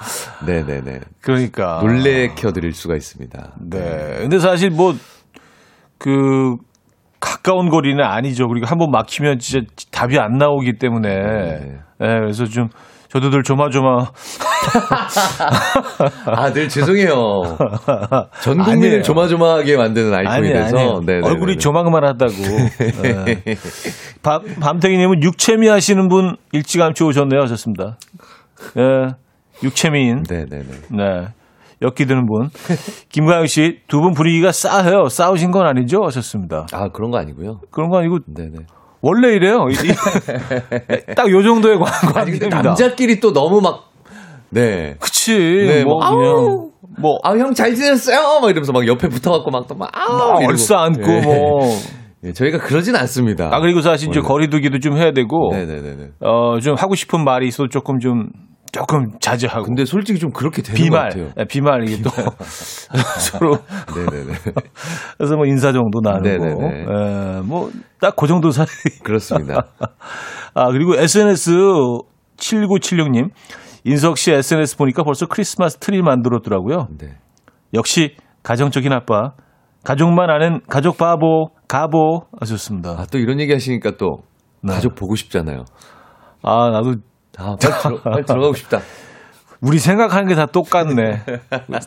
[0.45, 3.53] 네네네 그러니까 놀래켜 드릴 수가 있습니다.
[3.69, 4.17] 네.
[4.19, 4.95] 근데 사실 뭐,
[5.99, 6.55] 그,
[7.19, 8.47] 가까운 거리는 아니죠.
[8.47, 11.09] 그리고 한번 막히면 진짜 답이 안 나오기 때문에.
[11.09, 11.59] 네.
[11.99, 12.69] 네, 그래서 좀,
[13.09, 14.05] 저도 늘 조마조마.
[16.27, 17.57] 아, 늘 죄송해요.
[18.41, 19.01] 전 국민을 아니에요.
[19.01, 21.05] 조마조마하게 만드는 아니, 아이콘이 돼서 아니.
[21.05, 21.27] 네네네.
[21.27, 22.33] 얼굴이 조망만 하다고.
[23.01, 23.43] 네.
[24.23, 27.41] 밤, 밤탱이님은 육체미 하시는 분 일찌감치 오셨네요.
[27.41, 27.97] 하셨습니다.
[28.77, 29.07] 예.
[29.63, 30.23] 육체미인.
[30.29, 30.63] 네네네.
[30.91, 31.27] 네.
[31.81, 32.49] 엮이드는 분.
[33.09, 35.07] 김가영 씨, 두 분 분위기가 싸해요.
[35.09, 36.03] 싸우신 건 아니죠?
[36.03, 36.65] 하셨습니다.
[36.73, 37.59] 아 그런 거 아니고요.
[37.71, 38.65] 그런 거 아니고 네네.
[39.01, 39.65] 원래 이래요.
[41.15, 42.61] 딱 요 정도의 관- 관계입니다.
[42.61, 43.89] 남자끼리 또 너무 막
[44.49, 44.95] 네.
[44.99, 45.37] 그치.
[45.37, 46.69] 네, 뭐, 뭐, 아우!
[46.99, 48.39] 뭐, 아 형 잘 지냈어요?
[48.41, 51.59] 막 이러면서 막 옆에 붙어갖고 막 또 막 아, 막 얼싸 안고 뭐.
[52.25, 53.49] 예, 저희가 그러진 않습니다.
[53.53, 54.27] 아, 그리고 사실 이제 원래.
[54.27, 56.09] 거리두기도 좀 해야 되고, 네네네네.
[56.19, 58.27] 어, 좀 하고 싶은 말이 있어도 조금 좀,
[58.71, 59.63] 조금 자제하고.
[59.65, 61.31] 근데 솔직히 좀 그렇게 되는 것 비말, 같아요.
[61.39, 62.09] 예, 비말 이게 또
[63.19, 63.57] 서로
[63.95, 64.33] 네네네.
[65.17, 66.85] 그래서 뭐 인사 정도 나누고, 네네네.
[66.87, 68.65] 예, 뭐딱 그 정도 사이.
[69.03, 69.67] 그렇습니다.
[70.53, 71.51] 아 그리고 SNS
[72.37, 73.29] 7976님
[73.85, 76.87] 인석 씨 SNS 보니까 벌써 크리스마스 트리 만들었더라고요.
[76.99, 77.17] 네.
[77.73, 79.33] 역시 가정적인 아빠.
[79.83, 82.91] 가족만 아는 가족 바보, 가보 하셨습니다.
[82.99, 84.23] 아 또 이런 얘기 하시니까 또
[84.61, 84.73] 네.
[84.73, 85.63] 가족 보고 싶잖아요.
[86.43, 86.95] 아, 나도
[87.39, 88.79] 아 빨리, 들어, 빨리 들어가고 싶다.
[89.61, 91.21] 우리 생각하는 게 다 똑같네.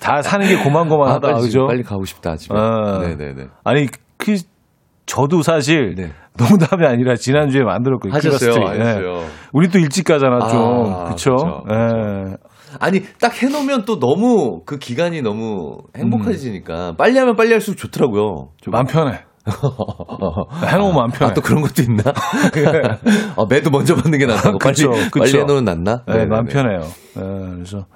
[0.01, 1.67] 다 사는 게 아, 고만고만하다, 빨리, 그죠?
[1.67, 2.55] 빨리 가고 싶다 집에.
[2.57, 2.99] 아.
[3.01, 3.47] 네네네.
[3.65, 3.87] 아니,
[4.19, 4.37] 그,
[5.07, 6.13] 저도 사실 네.
[6.39, 8.15] 농담이 아니라 지난주에 만들었거든요.
[8.15, 8.55] 하셨어요.
[8.75, 9.27] 예.
[9.53, 10.61] 우리 또 일찍 가잖아, 좀.
[10.93, 11.35] 아, 그쵸?
[11.37, 12.37] 그쵸, 예.
[12.81, 18.49] 아니 딱 해놓으면 또 너무 그 기간이 너무 행복해지니까 빨리 하면 빨리 할수록 좋더라고요.
[18.63, 18.73] 좀.
[18.73, 19.25] 마음 편해.
[19.47, 21.31] 해놓으면 마음 편해.
[21.31, 22.03] 아 또 그런 것도 있나?
[23.37, 25.39] 아, 매도 먼저 받는 게 낫다고 빨리 그쵸, 빨리 그쵸.
[25.41, 26.03] 해놓으면 낫나?
[26.07, 26.81] 네, 마음 편해요.
[27.17, 27.87] 예, 그래서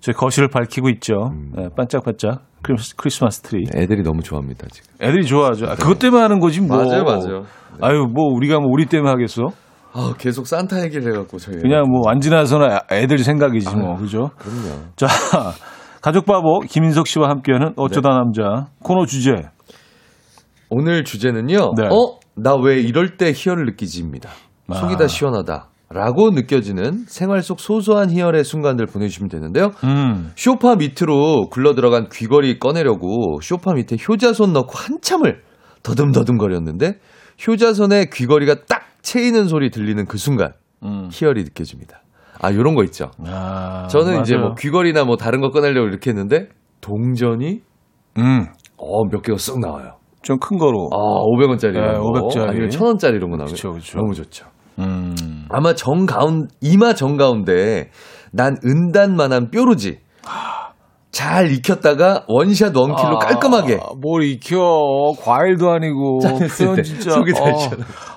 [0.00, 1.30] 저희 거실을 밝히고 있죠.
[1.32, 1.52] 음.
[1.58, 3.64] 예, 반짝반짝 크리스, 크리스마스 트리.
[3.74, 4.88] 애들이 너무 좋아합니다 지금.
[5.00, 5.66] 애들이 좋아하죠.
[5.66, 6.76] 아, 그것 때문에 하는 거지 뭐.
[6.76, 7.44] 맞아요, 맞아요.
[7.80, 9.48] 아유 뭐 우리가 뭐 우리 때문에 하겠어?
[9.92, 14.30] 아 계속 산타 얘기를 해갖고 저희 그냥 뭐 앉으나 서나 애들 생각이지 뭐 그죠?
[14.38, 14.82] 그럼요.
[14.96, 15.06] 자
[16.02, 18.16] 가족 바보 김인석 씨와 함께하는 어쩌다 네.
[18.16, 19.34] 남자 코너 주제.
[20.70, 21.74] 오늘 주제는요.
[21.76, 21.86] 네.
[21.86, 22.18] 어?
[22.36, 24.30] 나 왜 이럴 때 희열을 느끼지입니다.
[24.68, 24.74] 아.
[24.74, 25.68] 속이 다 시원하다.
[25.90, 29.70] 라고 느껴지는 생활 속 소소한 희열의 순간들 보내주시면 되는데요.
[29.84, 30.30] 음.
[30.36, 35.42] 쇼파 밑으로 굴러 들어간 귀걸이 꺼내려고 쇼파 밑에 효자손 넣고 한참을
[35.82, 36.98] 더듬더듬거렸는데
[37.46, 40.52] 효자손에 귀걸이가 딱 채이는 소리 들리는 그 순간
[40.82, 41.08] 음.
[41.10, 42.02] 희열이 느껴집니다.
[42.40, 43.10] 아, 요런 거 있죠.
[43.26, 44.48] 아, 저는 이제 맞아요.
[44.48, 46.48] 뭐 귀걸이나 뭐 다른 거 꺼내려고 이렇게 했는데
[46.82, 47.62] 동전이
[48.18, 48.46] 음.
[48.76, 49.97] 어, 몇 개가 쓱 나와요.
[50.28, 50.90] 좀 큰 거로.
[50.92, 51.72] 아, 500원짜리.
[51.72, 52.48] 네, 500짜리.
[52.48, 53.98] 아니면 1000원짜리 이런 거 나오면 그쵸, 그쵸.
[53.98, 54.46] 너무 좋죠.
[54.78, 55.46] 음.
[55.48, 57.90] 아마 정 가운 이마 정 가운데
[58.30, 59.98] 난 은단만한 뾰루지
[61.10, 64.58] 잘 익혔다가 원샷 원킬로 깔끔하게 아, 뭘 익혀
[65.20, 67.56] 과일도 아니고 표현 때 진짜 속이 다 어.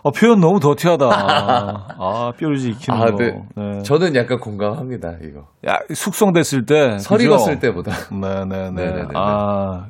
[0.03, 1.05] 어, 표현 너무 더티하다.
[1.97, 3.15] 아 뾰루지 익히는 아, 거.
[3.17, 3.31] 네.
[3.55, 3.81] 네.
[3.83, 7.21] 저는 약간 공감합니다 이거 야, 숙성됐을 때 설?
[7.21, 8.71] 익었을 때보다 네네네.
[8.71, 9.07] 네네네.
[9.15, 9.85] 아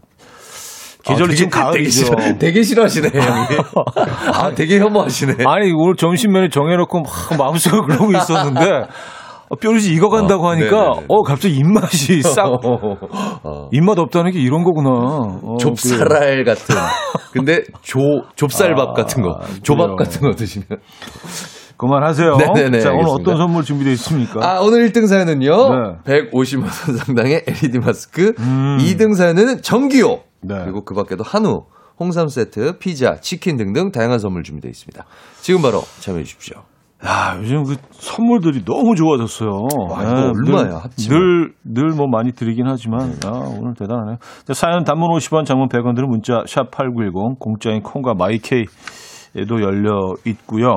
[1.04, 2.16] 계절이 아, 지금 가을이죠.
[2.16, 3.47] 되게, 싫어- 되게 싫어하시네 형이
[4.34, 8.84] 아 되게 혐오하시네 아니 오늘 점심 메뉴 정해놓고 막 마음속으로 그러고 있었는데
[9.49, 11.06] 어, 뾰루지 익어간다고 어, 하니까 네네네.
[11.10, 12.45] 어 갑자기 입맛이 싹
[13.43, 13.68] 어.
[13.72, 14.89] 입맛 없다는 게 이런 거구나.
[14.89, 15.58] 어.
[15.60, 16.76] 좁쌀알 같은
[17.34, 17.99] 근데 조
[18.36, 19.58] 좁쌀밥 아, 같은 거 그래요.
[19.64, 20.66] 조밥 같은 거 드시면
[21.78, 22.38] 그만하세요.
[22.38, 23.12] 네네네, 자 오늘 알겠습니다.
[23.12, 24.39] 어떤 선물 준비되어 있습니까?
[24.41, 26.02] 아, 오늘 1등 사연은요.
[26.06, 26.30] 네.
[26.32, 28.34] 150만 원 상당의 LED 마스크.
[28.38, 28.78] 음.
[28.80, 30.20] 2등 사연은 전기요.
[30.42, 30.56] 네.
[30.64, 31.66] 그리고 그 밖에도 한우,
[32.00, 35.06] 홍삼 세트, 피자, 치킨 등등 다양한 선물 준비되어 있습니다.
[35.42, 36.62] 지금 바로 참여해 주십시오.
[37.06, 39.50] 야, 요즘 그 선물들이 너무 좋아졌어요.
[39.89, 41.20] 와, 이거 얼마야, 합치면?
[41.20, 43.30] 늘, 늘 뭐 많이 드리긴 하지만, 아,
[43.60, 44.18] 오늘 대단하네요.
[44.46, 50.76] 자, 사연 단문 50원, 장문 100원 들은 문자, 샵8910, 공짜인 콩과 마이케이에도 열려 있고요.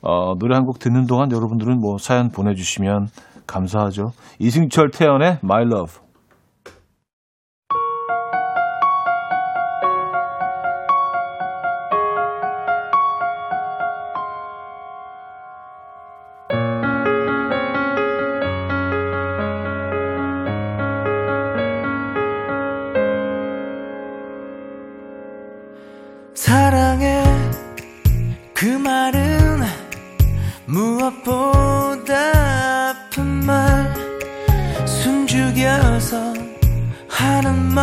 [0.00, 3.06] 어, 노래 한 곡 듣는 동안 여러분들은 뭐 사연 보내주시면
[3.46, 4.10] 감사하죠.
[4.40, 5.94] 이승철 태연의 My Love.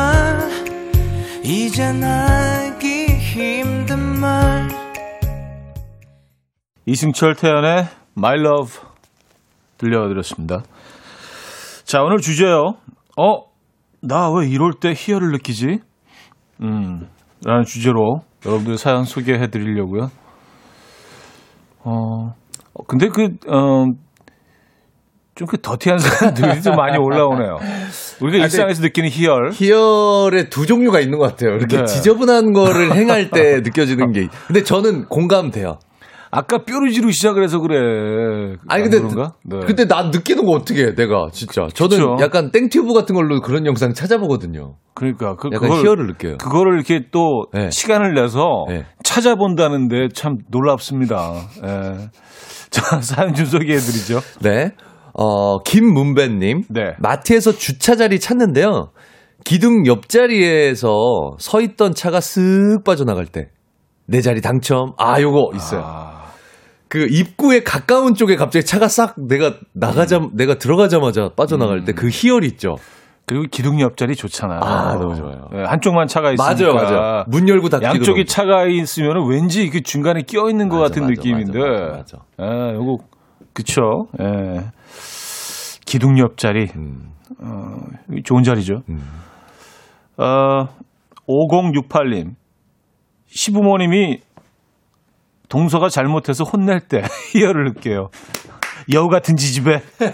[0.09, 0.39] 말
[1.43, 4.67] 이젠 하기 힘든 말
[6.87, 7.85] 이승철 태연의
[8.17, 8.79] My Love
[9.77, 10.63] 들려드렸습니다.
[11.85, 12.73] 자, 오늘 주제요.
[13.17, 13.43] 어,
[14.01, 15.79] 나 왜 이럴 때 희열을 느끼지?
[16.61, 17.07] 음,
[17.45, 20.09] 라는 주제로 여러분들 사연 소개해 드리려고요.
[21.83, 22.33] 어,
[22.73, 23.85] 어, 근데 그, 어,
[25.39, 27.57] 좀그 더티한 사람들이 좀 많이 올라오네요.
[28.21, 29.51] 우리가 일상에서 느끼는 희열.
[29.53, 31.55] 희열의 두 종류가 있는 것 같아요.
[31.55, 31.85] 이렇게 네.
[31.85, 34.27] 지저분한 거를 행할 때 느껴지는 게.
[34.47, 35.79] 근데 저는 공감돼요.
[36.31, 38.57] 아까 뾰루지로 시작을 해서 그래.
[38.67, 39.33] 아니 안 근데 그런가?
[39.43, 39.59] 네.
[39.65, 42.17] 근데 난 느끼는 거 어떻게 해 내가 진짜 저는 그쵸.
[42.19, 44.75] 약간 땡튜브 같은 걸로 그런 영상 찾아보거든요.
[44.93, 46.37] 그러니까 그, 약간 그걸, 희열을 느껴요.
[46.37, 47.71] 그거를 이렇게 또 네.
[47.71, 48.85] 시간을 내서 네.
[49.03, 51.33] 찾아본다는데 참 놀랍습니다.
[51.65, 52.09] 예.
[52.69, 54.19] 자, 사연 좀 소개해드리죠.
[54.41, 54.73] 네.
[55.21, 56.63] 어, 김문배님.
[56.69, 56.93] 네.
[56.99, 58.91] 마트에서 주차 자리 찾는데요.
[59.43, 63.49] 기둥 옆자리에서 서 있던 차가 쓱 빠져나갈 때.
[64.05, 64.93] 내 자리 당첨.
[64.97, 65.81] 아, 요거 있어요.
[65.83, 66.23] 아,
[66.87, 70.29] 그 입구에 가까운 쪽에 갑자기 차가 싹 내가 나가자, 음.
[70.35, 72.77] 내가 들어가자마자 빠져나갈 때그 희열 있죠.
[73.25, 74.61] 그리고 기둥 옆자리 좋잖아요.
[74.63, 75.49] 아, 너무 좋아요.
[75.53, 76.55] 예, 한쪽만 차가 있으니까.
[76.55, 77.23] 맞아요, 맞아요.
[77.27, 81.03] 문 열고 닫기도 양쪽에 너무 차가 있으면 왠지 그 중간에 끼어 있는 것 맞아, 같은
[81.03, 81.59] 맞아, 느낌인데.
[81.59, 82.97] 맞아, 맞아, 예, 요거
[83.53, 83.81] 그쵸.
[84.21, 84.78] 예.
[85.89, 86.67] 기둥 옆 자리.
[86.75, 87.79] 음, 어,
[88.23, 88.83] 좋은 자리죠.
[88.89, 89.01] 음.
[90.17, 90.67] 어,
[91.27, 92.35] 5068님.
[93.25, 94.19] 시부모님이
[95.49, 97.01] 동서가 잘못해서 혼낼 때
[97.33, 98.09] 희열을 느껴요.
[98.93, 99.81] 여우 같은 지집에.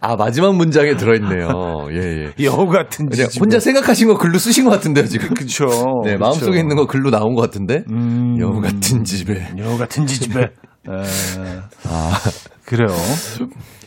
[0.00, 1.86] 아, 마지막 문장에 들어있네요.
[1.92, 2.32] 예, 예.
[2.44, 3.38] 여우 같은 지집에.
[3.38, 5.34] 혼자 생각하신 거 글로 쓰신 것 같은데요, 지금.
[5.34, 5.66] 그쵸.
[6.04, 6.18] 네, 그쵸.
[6.18, 7.84] 마음속에 있는 거 글로 나온 것 같은데.
[7.90, 9.46] 음, 여우 같은 집에.
[9.56, 10.50] 여우 같은 지집에.
[10.88, 12.12] 에, 아,
[12.64, 12.88] 그래요.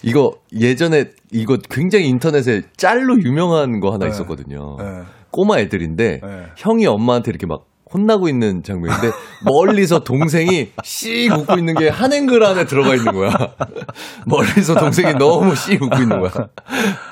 [0.03, 4.11] 이거 예전에 이거 굉장히 인터넷에 짤로 유명한 거 하나 네.
[4.11, 4.77] 있었거든요.
[4.79, 5.01] 네.
[5.31, 6.43] 꼬마 애들인데 네.
[6.57, 9.11] 형이 엄마한테 이렇게 막 혼나고 있는 장면인데
[9.45, 13.31] 멀리서 동생이 씩 웃고 있는 게 한 앵글 안에 들어가 있는 거야.
[14.25, 16.31] 멀리서 동생이 너무 씩 웃고 있는 거야.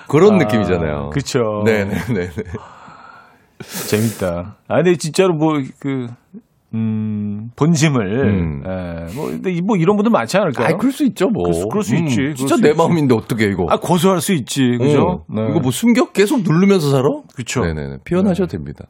[0.07, 1.09] 그런 느낌이잖아요.
[1.11, 1.63] 그쵸.
[1.65, 2.29] 네네 네.
[3.89, 4.55] 재밌다.
[4.67, 6.07] 아, 근데 진짜로 뭐, 그,
[6.75, 8.63] 음, 본심을, 음.
[8.63, 10.67] 에, 뭐, 근데 이- 뭐 이런 분들 많지 않을까요?
[10.67, 11.43] 아, 그럴 수 있죠, 뭐.
[11.43, 12.77] 그럴 수- 그럴 수 있지, 그럴 진짜 수 내 있지.
[12.77, 13.65] 마음인데 어떻게 이거?
[13.69, 14.77] 아, 고소할 수 있지.
[14.79, 15.23] 그죠?
[15.27, 17.03] 어, 이거 뭐 숨겨 계속 누르면서 살아?
[17.35, 17.61] 그쵸.
[17.61, 17.97] 네네네.
[18.07, 18.85] 표현하셔도 됩니다.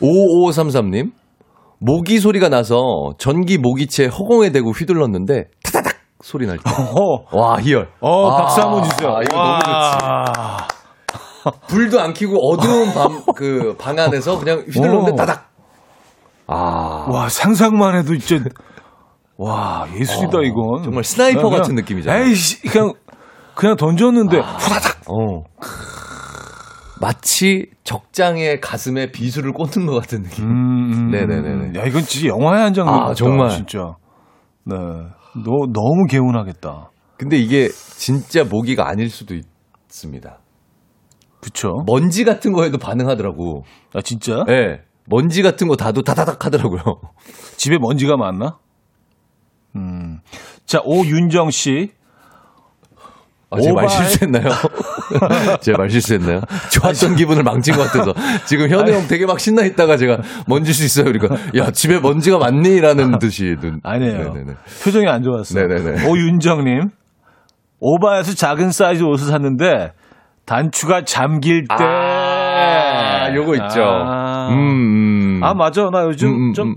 [0.00, 1.12] 5533님.
[1.78, 6.62] 모기 소리가 나서 전기 모기채 허공에 대고 휘둘렀는데 타다닥 소리 날 때.
[6.72, 7.88] 어, 와, 희열.
[8.00, 9.10] 어, 아, 박수 한번 주세요.
[9.14, 9.58] 아, 이거 와.
[9.60, 10.34] 너무
[10.64, 10.76] 좋지.
[11.68, 15.14] 불도 안 켜고 어두운 밤, 그, 방 안에서 그냥 휘둘렀는데 어.
[15.14, 15.50] 따닥.
[16.46, 17.06] 아.
[17.10, 18.48] 와, 상상만 해도 진짜,
[19.36, 20.82] 와, 예술이다, 어, 이건.
[20.84, 22.24] 정말 스나이퍼 그냥- 같은 느낌이잖아요.
[22.24, 22.92] 에이씨, 그냥,
[23.54, 25.02] 그냥 던졌는데, 후다닥!
[25.08, 25.42] 어.
[27.00, 30.44] 마치 적장의 가슴에 비수를 꽂는 것 같은 느낌.
[30.46, 31.78] 음, 네네네네.
[31.78, 33.50] 야, 이건 진짜 영화의 한 장면 아, 같다, 정말.
[33.50, 33.94] 진짜.
[34.64, 34.74] 네.
[34.76, 36.90] 너, 너무 개운하겠다.
[37.18, 40.38] 근데 이게 진짜 모기가 아닐 수도 있습니다.
[41.42, 41.68] 그쵸?
[41.86, 43.64] 먼지 같은 거에도 반응하더라고.
[43.94, 44.44] 아, 진짜?
[44.48, 44.52] 예.
[44.52, 44.80] 네.
[45.08, 46.80] 먼지 같은 거 다도 다다닥 하더라고요.
[47.56, 48.58] 집에 먼지가 많나?
[49.76, 50.20] 음.
[50.64, 51.90] 자, 오윤정 씨.
[53.48, 53.88] 아, 제가 말.
[53.88, 54.44] 실수했나요?
[55.62, 56.40] 제가 말 실수했나요?
[56.72, 58.12] 좋았던 기분을 망친 것 같아서.
[58.46, 61.04] 지금 현우 형 되게 막 신나 있다가 제가 먼지 수 있어요.
[61.12, 62.80] 그러니까, 야, 집에 먼지가 많니?
[62.80, 63.54] 라는 듯이.
[63.60, 63.80] 눈.
[63.84, 64.32] 아니에요.
[64.34, 64.54] 네네네.
[64.82, 65.66] 표정이 안 좋았어요.
[65.68, 66.08] 네네네.
[66.08, 66.90] 오윤정님.
[67.78, 69.92] 오바에서 작은 사이즈 옷을 샀는데
[70.44, 71.74] 단추가 잠길 때.
[71.74, 72.15] 아,
[73.36, 73.82] 요거 있죠.
[73.82, 74.56] 아, 음,
[75.38, 75.44] 음.
[75.44, 75.88] 아, 맞아.
[75.90, 76.74] 나 요즘 음, 음, 좀 음.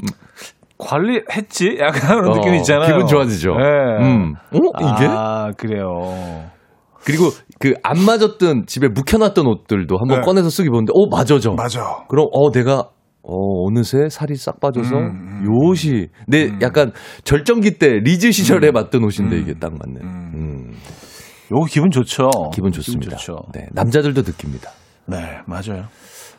[0.77, 1.77] 관리했지?
[1.79, 2.87] 약간 그런 어, 느낌 있잖아요.
[2.87, 3.51] 기분 좋아지죠.
[3.51, 3.63] 네.
[4.01, 4.33] 음.
[4.35, 4.57] 어?
[4.79, 5.05] 이게?
[5.09, 5.89] 아, 그래요.
[7.03, 10.25] 그리고 그 안 맞았던 집에 묵혀놨던 옷들도 한번 네.
[10.25, 11.51] 꺼내서 쓰기 보는데, 어, 맞아져.
[11.53, 12.05] 맞아.
[12.07, 12.89] 그럼, 어, 내가
[13.21, 16.59] 어, 어느새 살이 싹 빠져서 음, 음, 요 옷이 내 음.
[16.61, 16.91] 약간
[17.25, 19.99] 절정기 때 리즈 시절에 맞던 옷인데 이게 딱 맞네.
[20.01, 20.31] 음.
[20.33, 20.71] 음.
[21.51, 22.29] 요거 기분 좋죠.
[22.53, 23.17] 기분 좋습니다.
[23.17, 23.35] 좋죠.
[23.53, 24.71] 네, 남자들도 느낍니다.
[25.09, 25.85] 네, 맞아요.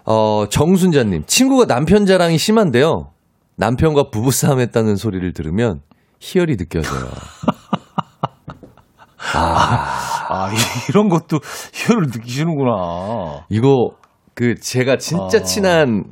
[0.07, 3.11] 어, 정순자님, 친구가 남편 자랑이 심한데요.
[3.57, 5.81] 남편과 부부싸움 했다는 소리를 들으면
[6.21, 7.09] 희열이 느껴져요.
[9.35, 11.39] 아, 이- 이런 것도
[11.73, 13.45] 희열을 느끼시는구나.
[13.49, 13.91] 이거,
[14.35, 15.43] 그, 제가 진짜 아.
[15.43, 16.05] 친한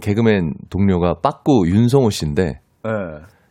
[0.00, 2.90] 개그맨 동료가 빠꾸 윤성호 씨인데, 네.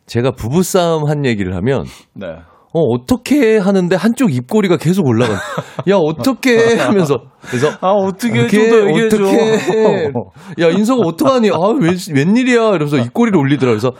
[0.06, 2.26] 제가 부부싸움 한 얘기를 하면, 네.
[2.72, 5.34] 어, 어떻게 하는데 한쪽 입꼬리가 계속 올라가.
[5.88, 7.18] 야, 어떻게 하면서.
[7.42, 8.92] 그래서, 아, 어떻게 좀더.
[8.92, 10.12] 어떻게
[10.60, 13.92] 야 인성 어떡하니 아 웬, 웬일이야 이러면서 입꼬리를 올리더라 그래서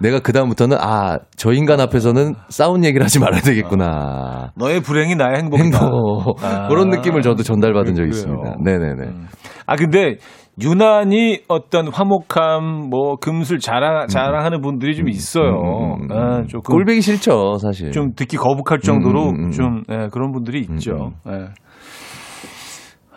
[0.00, 5.36] 내가 그 다음부터는 아 저 인간 앞에서는 싸운 얘기를 하지 말아야 되겠구나 너의 불행이 나의
[5.38, 5.78] 행복이다.
[5.78, 6.66] 행복 아.
[6.68, 8.10] 그런 느낌을 저도 전달받은 적이 그래요.
[8.10, 9.26] 있습니다 네네네 음.
[9.66, 10.16] 아, 근데
[10.60, 15.50] 유난히 어떤 화목함, 뭐, 금술 자랑, 자랑하는 분들이 좀 있어요.
[15.52, 16.16] 음, 음, 음.
[16.16, 16.74] 아, 조금.
[16.74, 19.50] 꼴배기 싫죠 사실 좀 듣기 거북할 정도로 음, 음, 음.
[19.50, 21.12] 좀 예, 그런 분들이 있죠.
[21.26, 21.48] 음, 예.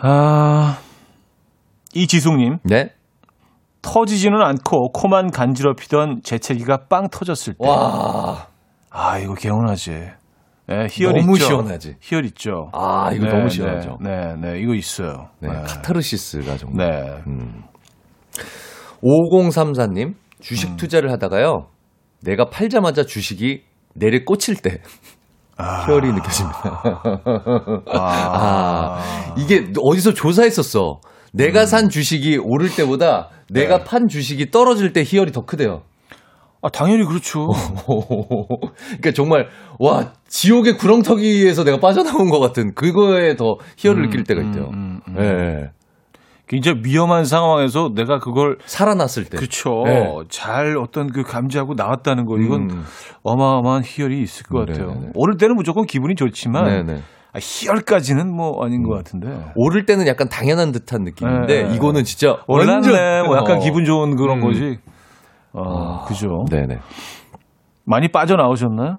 [0.04, 0.78] 아
[1.94, 2.90] 이지숙님 네
[3.82, 7.68] 터지지는 않고 코만 간지럽히던 재채기가 빵 터졌을 때.
[7.68, 8.48] 와,
[8.92, 10.12] 아 이거 개운하지.
[10.70, 11.46] 예, 희열 너무 있죠.
[11.46, 11.96] 시원하지.
[12.00, 12.70] 희열 있죠.
[12.74, 13.98] 아, 이거 너무 시원하죠.
[14.02, 15.30] 네, 네, 네, 이거 있어요.
[15.40, 15.56] 네, 네.
[15.68, 17.24] 카타르시스가 정말 네.
[17.28, 17.64] 음.
[19.04, 20.76] 5034님, 주식 음.
[20.78, 21.68] 투자를 하다가요,
[22.22, 23.64] 내가 팔자마자 주식이
[23.96, 24.82] 내리 꽂힐 때,
[25.88, 26.82] 희열이 느껴집니다.
[27.94, 31.02] 아, 이게 어디서 조사했었어.
[31.34, 33.80] 내가 산 주식이 오를 때보다 내가 음.
[33.80, 33.84] 네.
[33.86, 35.84] 판 주식이 떨어질 때 희열이 더 크대요.
[36.64, 37.48] 아 당연히 그렇죠.
[37.88, 39.48] 그러니까 정말
[39.80, 44.66] 와 지옥의 구렁텅이에서 내가 빠져나온 것 같은 그거에 더 희열을 느낄 때가 있대요.
[44.66, 45.24] 음, 음, 음.
[45.24, 45.72] 예.
[46.48, 49.38] 굉장히 위험한 상황에서 내가 그걸 살아났을 때.
[49.38, 49.84] 그렇죠.
[49.86, 50.06] 네.
[50.30, 52.84] 잘 어떤 그 감지하고 나왔다는 거 이건 음.
[53.24, 54.88] 어마어마한 희열이 있을 것 같아요.
[54.88, 55.12] 네네네.
[55.16, 57.02] 오를 때는 무조건 기분이 좋지만 네네.
[57.34, 59.30] 아, 희열까지는 뭐 아닌 것 같은데.
[59.56, 61.76] 오를 때는 약간 당연한 듯한 느낌인데 네.
[61.76, 62.36] 이거는 진짜.
[62.48, 63.60] 완전 뭐 약간 어.
[63.62, 64.44] 기분 좋은 그런 음.
[64.44, 64.78] 거지.
[65.54, 66.46] 어, 그죠.
[66.50, 66.80] 네네.
[67.86, 68.98] 많이 빠져나오셨나요?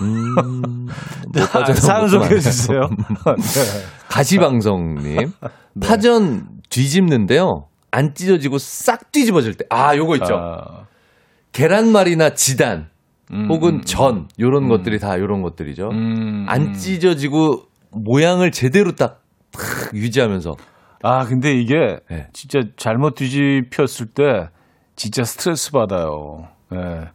[0.00, 0.86] 음,
[1.34, 2.38] 못 아, 사연 소개해.
[2.40, 2.80] 주세요.
[3.36, 3.84] 네.
[4.08, 5.32] 가시방송님
[5.82, 7.66] 파전 뒤집는데요.
[7.90, 9.64] 안 찢어지고 싹 뒤집어질 때.
[9.70, 10.36] 아, 요거 있죠.
[10.36, 10.86] 아,
[11.52, 12.88] 계란말이나 지단
[13.32, 15.88] 음, 혹은 음, 전 요런 것들이 다 요런 것들이죠.
[15.90, 16.72] 음, 안 음.
[16.72, 20.54] 찢어지고 모양을 제대로 딱, 탁 유지하면서
[21.02, 22.28] 아, 근데 이게 네.
[22.32, 24.48] 진짜 잘못 뒤집혔을 때
[24.98, 26.48] 진짜 스트레스 받아요.
[26.74, 27.08] 예.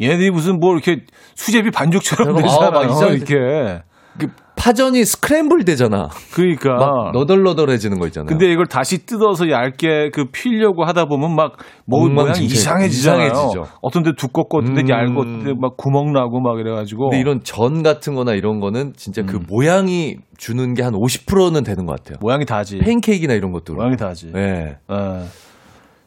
[0.00, 1.02] 얘네들이 무슨 뭐 이렇게
[1.34, 2.70] 수제비 반죽처럼 아, 되잖아요.
[2.70, 3.82] 막 이상하게 이렇게.
[4.18, 6.08] 그 파전이 스크램블 되잖아.
[6.32, 6.74] 그러니까.
[6.76, 8.28] 막 너덜너덜해지는 거 있잖아요.
[8.28, 12.54] 근데 이걸 다시 뜯어서 얇게 그 피려고 하다 보면 막 뭐, 모양이 엉망진창.
[12.56, 13.26] 이상해지잖아요.
[13.26, 13.64] 이상해지죠.
[13.82, 14.88] 어떤 데 두껍고 어떤 데 음.
[14.88, 17.10] 얇고 어떤 데 막 구멍 나고 막 이래가지고.
[17.10, 19.46] 근데 이런 전 같은 거나 이런 거는 진짜 그 음.
[19.48, 22.18] 모양이 주는 게 한 50%는 되는 것 같아요.
[22.20, 22.78] 모양이 다지.
[22.78, 23.74] 팬케이크나 이런 것도.
[23.74, 24.30] 모양이 다지.
[24.32, 24.76] 네.
[24.90, 25.24] 예.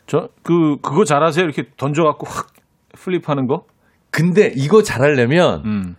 [0.07, 1.43] 저, 그, 그거 잘하세요?
[1.43, 2.47] 이렇게 던져갖고 확
[2.93, 3.63] 플립하는 거?
[4.09, 5.95] 근데 이거 잘하려면 음.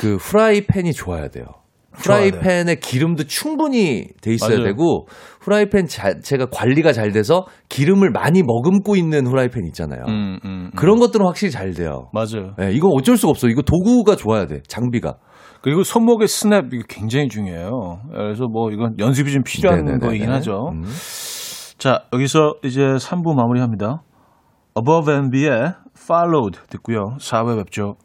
[0.00, 1.46] 그 후라이팬이 좋아야 돼요.
[1.92, 4.64] 후라이팬에 기름도 충분히 돼 있어야 맞아요.
[4.64, 5.06] 되고
[5.40, 10.04] 후라이팬 자체가 관리가 잘 돼서 기름을 많이 머금고 있는 후라이팬 있잖아요.
[10.06, 10.70] 음, 음, 음.
[10.76, 12.08] 그런 것들은 확실히 잘 돼요.
[12.12, 12.54] 맞아요.
[12.58, 13.48] 네, 이거 어쩔 수가 없어.
[13.48, 14.60] 이거 도구가 좋아야 돼.
[14.68, 15.16] 장비가.
[15.62, 18.00] 그리고 손목의 스냅 이게 굉장히 중요해요.
[18.12, 20.06] 그래서 뭐 이건 연습이 좀 필요한 네네네네.
[20.06, 20.70] 거이긴 하죠.
[20.72, 20.84] 음.
[21.80, 24.02] 자, 여기서 이제 3부 마무리합니다.
[24.76, 27.16] Above and Beyond Followed 듣고요.
[27.18, 27.96] 4회 뵙죠.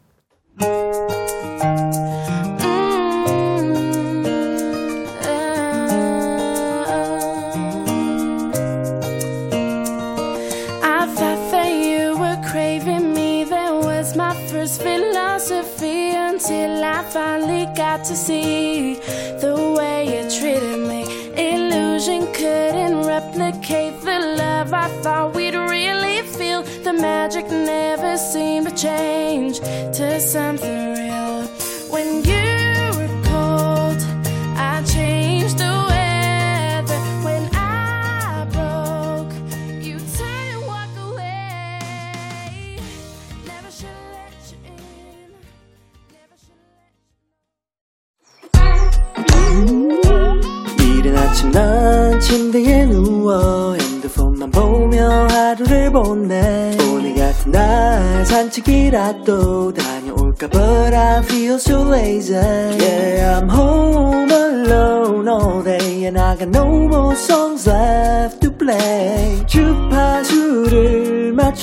[14.66, 18.94] Philosophy until I finally got to see
[19.40, 19.55] the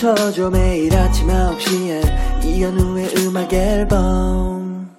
[0.03, 4.89] 맞춰줘 매일 아침 9시에 이현우의 음악 앨범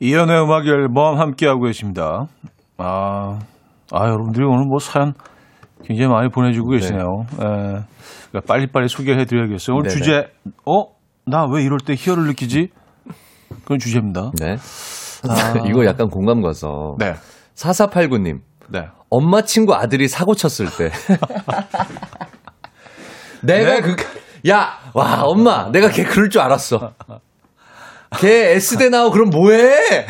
[0.00, 2.28] 이연의 음악 앨범 함께하고 계십니다.
[2.78, 3.40] 아,
[3.92, 5.12] 아, 여러분들이 오늘 뭐 사연
[5.84, 7.26] 굉장히 많이 보내주고 계시네요.
[7.32, 7.36] 예.
[8.30, 9.76] 그러니까 빨리빨리 소개해 드려야겠어요.
[9.76, 9.98] 오늘 네네.
[10.00, 10.28] 주제,
[10.64, 10.86] 어?
[11.26, 12.70] 나 왜 이럴 때 희열을 느끼지?
[13.64, 14.30] 그건 주제입니다.
[14.40, 14.56] 네.
[15.68, 16.96] 이거 약간 공감 가서.
[16.98, 17.14] 네.
[17.54, 18.40] 4489님.
[18.70, 18.86] 네.
[19.10, 20.90] 엄마 친구 아들이 사고 쳤을 때.
[23.42, 23.80] 내가 네.
[23.80, 23.96] 그,
[24.50, 26.92] 야, 와, 엄마, 내가 걔 그럴 줄 알았어.
[28.18, 30.06] 걔 S대 나오 그럼 뭐해?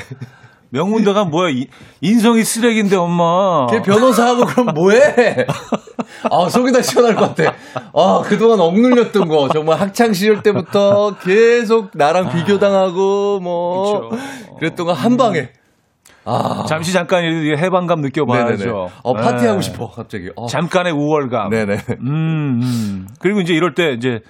[0.70, 1.50] 명문대가 뭐야?
[1.50, 1.66] 이-
[2.02, 3.66] 인성이 쓰레기인데, 엄마.
[3.70, 5.46] 걔 변호사하고 그럼 뭐해?
[6.30, 7.54] 아, 속이 다 시원할 것 같아.
[7.94, 14.22] 아, 그동안 억눌렸던 거, 정말 학창 시절 때부터 계속 나랑 비교당하고, 뭐, 그쵸.
[14.58, 15.50] 그랬던 거 한 방에.
[16.28, 18.64] 아, 잠시 잠깐이라도 해방감 느껴봐야죠.
[18.66, 18.88] 네네네.
[19.02, 19.62] 어, 파티하고 네.
[19.62, 20.30] 싶어, 갑자기.
[20.36, 20.46] 어.
[20.46, 21.50] 잠깐의 우월감.
[21.50, 21.76] 네네.
[22.02, 23.08] 음, 음.
[23.20, 24.20] 그리고 이제 이럴 때 이제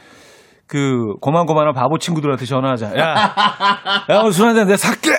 [0.68, 2.98] 그 고만고만한 바보 친구들한테 전화하자.
[2.98, 3.34] 야,
[4.10, 5.10] 야 오늘 술 한잔 내가 살게.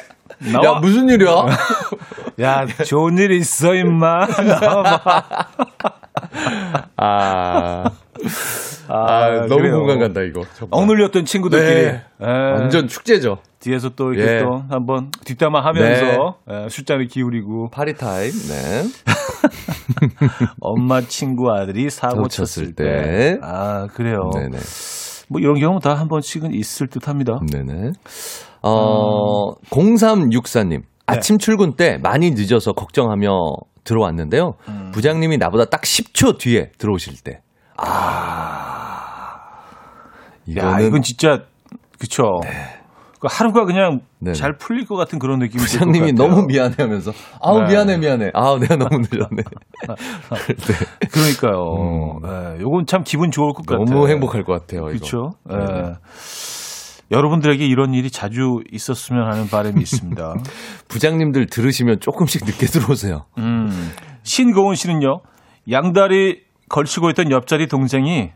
[0.53, 0.75] 나와.
[0.75, 1.29] 야, 무슨 일이야?
[2.41, 4.25] 야, 좋은 일 있어 임마.
[4.25, 5.23] 나와봐.
[6.95, 7.83] 아.
[8.91, 9.75] 아, 너무 그래요.
[9.77, 10.41] 공감 간다, 이거.
[10.55, 10.69] 정말.
[10.81, 12.01] 억눌렸던 친구들끼리 네.
[12.21, 13.37] 예, 완전 축제죠.
[13.59, 14.39] 뒤에서 또 이렇게 예.
[14.41, 18.83] 또 한번 뒷담화 하면서 예, 술잔을 기울이고 파리 타임, 네.
[20.61, 22.83] 엄마 친구 아들이 사고 쳤을 때.
[22.83, 23.37] 때.
[23.41, 24.29] 아 그래요.
[24.33, 24.57] 네네.
[25.29, 27.39] 뭐 이런 경우 다 한 번씩은 있을 듯 합니다.
[27.51, 27.91] 네네.
[28.61, 30.81] 어, 0364님.
[31.05, 33.29] 아침 출근 때 많이 늦어서 걱정하며
[33.83, 34.53] 들어왔는데요.
[34.93, 37.41] 부장님이 나보다 딱 10초 뒤에 들어오실 때.
[37.85, 39.39] 아.
[40.57, 41.39] 야, 이거는 이건 진짜
[41.99, 42.23] 그쵸.
[43.19, 44.33] 그 하루가 그냥 네네.
[44.33, 46.29] 잘 풀릴 것 같은 그런 느낌이 부장님이 같아요.
[46.29, 47.11] 너무 미안해 하면서
[47.41, 47.71] 아우 네.
[47.71, 48.31] 미안해 미안해.
[48.33, 49.43] 아우 내가 너무 늦었네.
[50.47, 51.07] 네.
[51.11, 52.19] 그러니까요.
[52.25, 53.83] 예, 요건 참 기분 좋을 것 같아요.
[53.83, 53.93] 음.
[53.93, 54.85] 너무 행복할 것 같아요.
[54.85, 55.31] 그렇죠.
[55.51, 55.55] 예.
[55.57, 55.93] 네네.
[57.11, 60.35] 여러분들에게 이런 일이 자주 있었으면 하는 바람이 있습니다.
[60.87, 63.25] 부장님들 들으시면 조금씩 늦게 들어오세요.
[63.37, 63.91] 음.
[64.23, 65.21] 신고은 씨는요,
[65.69, 68.31] 양다리 걸치고 있던 옆자리 동생이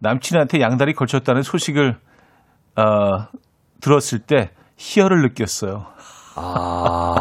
[0.00, 1.96] 남친한테 양다리 걸쳤다는 소식을,
[2.76, 2.82] 어,
[3.80, 5.86] 들었을 때 희열을 느꼈어요.
[6.36, 7.14] 아.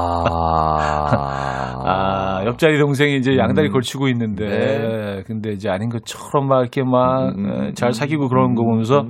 [1.85, 3.73] 아, 옆자리 동생이 이제 양다리 음.
[3.73, 5.23] 걸치고 있는데, 네.
[5.25, 9.05] 근데 이제 아닌 것처럼 막 이렇게 막 음, 잘 사귀고 그러는 거 보면서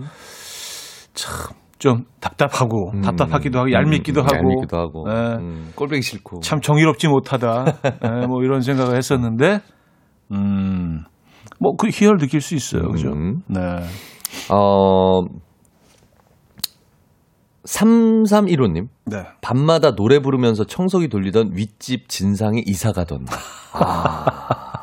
[1.14, 3.02] 참 좀 답답하고, 음.
[3.02, 5.06] 답답하기도 하고, 얄밉기도 음, 하고, 얄밉기도 하고.
[5.10, 5.36] 예.
[5.36, 6.40] 음, 꼴보기 싫고.
[6.40, 7.66] 참 정의롭지 못하다.
[8.24, 9.60] 예, 뭐 이런 생각을 했었는데,
[10.32, 11.04] 음,
[11.60, 12.90] 뭐 그 희열 느낄 수 있어요.
[12.90, 13.10] 그죠?
[13.10, 13.42] 음.
[13.48, 13.60] 네.
[14.50, 15.22] 어,
[17.66, 18.88] 3315님.
[19.06, 19.24] 네.
[19.42, 23.38] 밤마다 노래 부르면서 청소기 돌리던 윗집 진상이 이사 가던 날.
[23.74, 24.74] 아.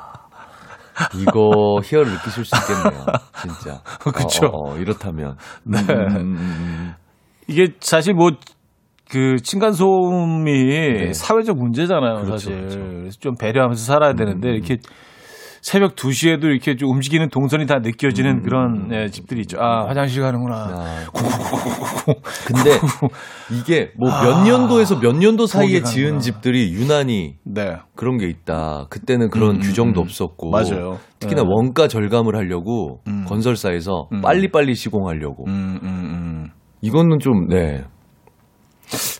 [1.14, 3.06] 이거 희열을 느끼실 수 있겠네요.
[3.40, 3.82] 진짜.
[4.14, 4.46] 그쵸.
[4.46, 5.36] 어, 어, 이렇다면.
[5.64, 5.78] 네.
[5.80, 6.94] 음, 음, 음,
[7.48, 8.30] 이게 사실 뭐,
[9.10, 12.24] 그, 층간소음이 사회적 문제잖아요, 네.
[12.24, 12.56] 그렇죠, 사실.
[12.58, 12.78] 그렇죠.
[12.78, 14.76] 그래서 좀 배려하면서 살아야 되는데, 이렇게
[15.62, 19.58] 새벽 2시에도 이렇게 좀 움직이는 동선이 다 느껴지는 그런 예, 집들이 있죠.
[19.60, 20.56] 아, 화장실 가는구나.
[20.56, 21.06] 아.
[22.46, 22.70] 근데
[23.52, 26.18] 이게 뭐 몇 년도에서 몇 년도 사이에 지은.
[26.20, 27.76] 집들이 유난히 네.
[27.94, 28.86] 그런 게 있다.
[28.90, 30.04] 그때는 그런 음, 규정도 음.
[30.04, 30.50] 없었고.
[30.50, 30.98] 맞아요.
[31.18, 31.48] 특히나 네.
[31.48, 33.24] 원가 절감을 하려고 음.
[33.26, 34.20] 건설사에서 음.
[34.22, 35.44] 빨리빨리 시공하려고.
[35.46, 36.48] 음, 음, 음.
[36.82, 37.84] 이거는 좀, 네.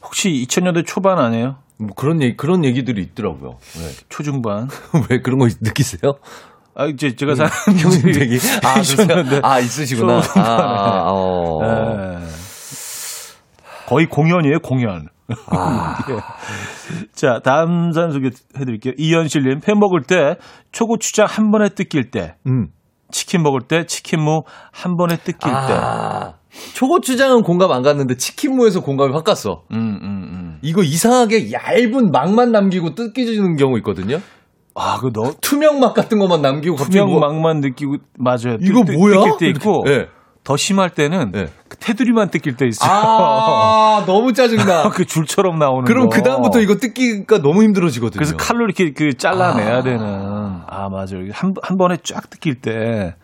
[0.03, 1.57] 혹시 2000년대 초반 아니에요?
[1.81, 3.57] 뭐 그런 얘기, 그런 얘기들이 있더라고요.
[3.75, 3.89] 네.
[4.09, 4.69] 초중반?
[5.11, 6.15] 왜 그런 거 느끼세요?
[6.75, 8.37] 아, 이제 제가 사는 형님 얘기.
[8.63, 8.81] 아?
[8.81, 9.41] 2000년대.
[9.43, 10.21] 아, 있으시구나.
[10.37, 11.61] 아, 아, 어.
[11.65, 12.19] 예.
[13.87, 15.09] 거의 공연이에요, 공연.
[15.47, 15.99] 아.
[16.11, 16.17] 예.
[17.13, 18.95] 자, 다음 사연 소개해드릴게요.
[18.97, 20.37] 이현실님, 회 먹을 때
[20.73, 22.69] 초고추장 한 번에 뜯길 때, 음.
[23.11, 26.40] 치킨 먹을 때 치킨무 한 번에 뜯길 때.
[26.53, 26.73] 아.
[26.75, 29.63] 초고추장은 공감 안 갔는데 치킨무에서 공감이 확 갔어.
[29.73, 30.59] 음, 음, 음.
[30.63, 34.21] 이거 이상하게 얇은 막만 남기고 뜯기지는 경우 있거든요.
[34.75, 38.57] 아, 그 너, 투명 막 같은 것만 남기고 갑자기 투명 뭐- 막만 느끼고, 맞아요.
[38.61, 39.15] 이거 뜯- 뭐야?
[39.25, 40.07] 뜯길 때 있고, 네.
[40.43, 41.47] 더 심할 때는 네.
[41.69, 42.91] 그 테두리만 뜯길 때 있어요.
[42.91, 44.89] 아, 너무 짜증나.
[44.95, 46.17] 그 줄처럼 나오는 그럼 거.
[46.17, 48.19] 그다음부터 이거 뜯기가 너무 힘들어지거든요.
[48.19, 49.83] 그래서 칼로 이렇게 그 잘라내야 아.
[49.83, 50.01] 되는.
[50.01, 51.29] 아, 맞아요.
[51.33, 53.15] 한, 한 번에 쫙 뜯길 때.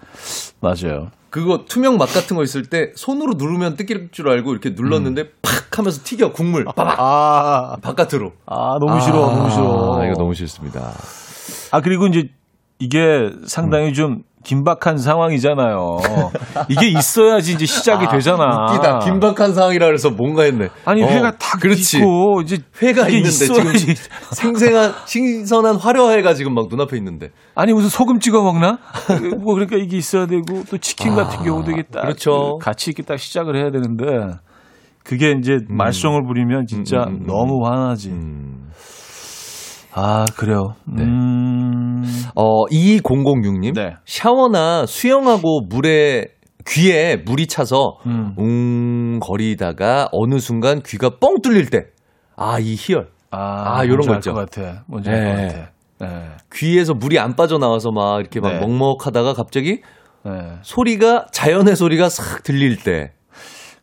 [0.60, 1.08] 맞아요.
[1.30, 5.78] 그거 투명 막 같은 거 있을 때 손으로 누르면 뜯길 줄 알고 이렇게 눌렀는데 팍
[5.78, 8.32] 하면서 튀겨 국물 빠박 아, 바깥으로.
[8.46, 10.04] 아, 너무 싫어, 아, 너무 싫어.
[10.06, 10.92] 이거 너무 싫습니다.
[11.72, 12.30] 아, 그리고 이제
[12.78, 15.98] 이게 상당히 좀 긴박한 상황이잖아요.
[16.68, 18.68] 이게 있어야지 이제 시작이 되잖아.
[18.70, 19.00] 웃기다.
[19.00, 20.68] 긴박한 상황이라 그래서 뭔가 했네.
[20.84, 21.98] 아니 어, 회가 다 그렇지.
[21.98, 23.94] 있고 이제 회가 있는데 지금 있어야지.
[24.30, 27.30] 생생한 신선한 화려회가 지금 막 눈앞에 있는데.
[27.56, 28.78] 아니 무슨 소금 찍어 먹나?
[29.42, 32.58] 뭐 그러니까 이게 있어야 되고 또 치킨 같은 경우도 이게 딱 그렇죠.
[32.60, 34.04] 같이 이렇게 딱 시작을 해야 되는데
[35.02, 38.10] 그게 이제 말썽을 부리면 진짜 음, 음, 음, 너무 화나지.
[39.96, 40.02] 음.
[40.02, 40.74] 아 그래요.
[40.84, 41.02] 네.
[41.02, 42.04] 음.
[42.34, 43.74] 어, 2006님.
[43.74, 43.94] 네.
[44.04, 46.28] 샤워나 수영하고 물에
[46.66, 48.34] 귀에 물이 차서 음.
[48.36, 51.86] 웅거리다가 어느 순간 귀가 뻥 뚫릴 때.
[52.36, 53.08] 아, 이 희열.
[53.30, 54.34] 아, 아, 요런 거알 있죠.
[54.34, 54.84] 것 같아.
[54.86, 55.46] 뭔지 알것 네.
[55.46, 55.70] 같아.
[55.98, 56.28] 네.
[56.52, 58.60] 귀에서 물이 안 빠져나와서 막 이렇게 막 네.
[58.60, 59.80] 먹먹하다가 갑자기
[60.24, 60.32] 네.
[60.62, 63.12] 소리가 자연의 소리가 싹 들릴 때.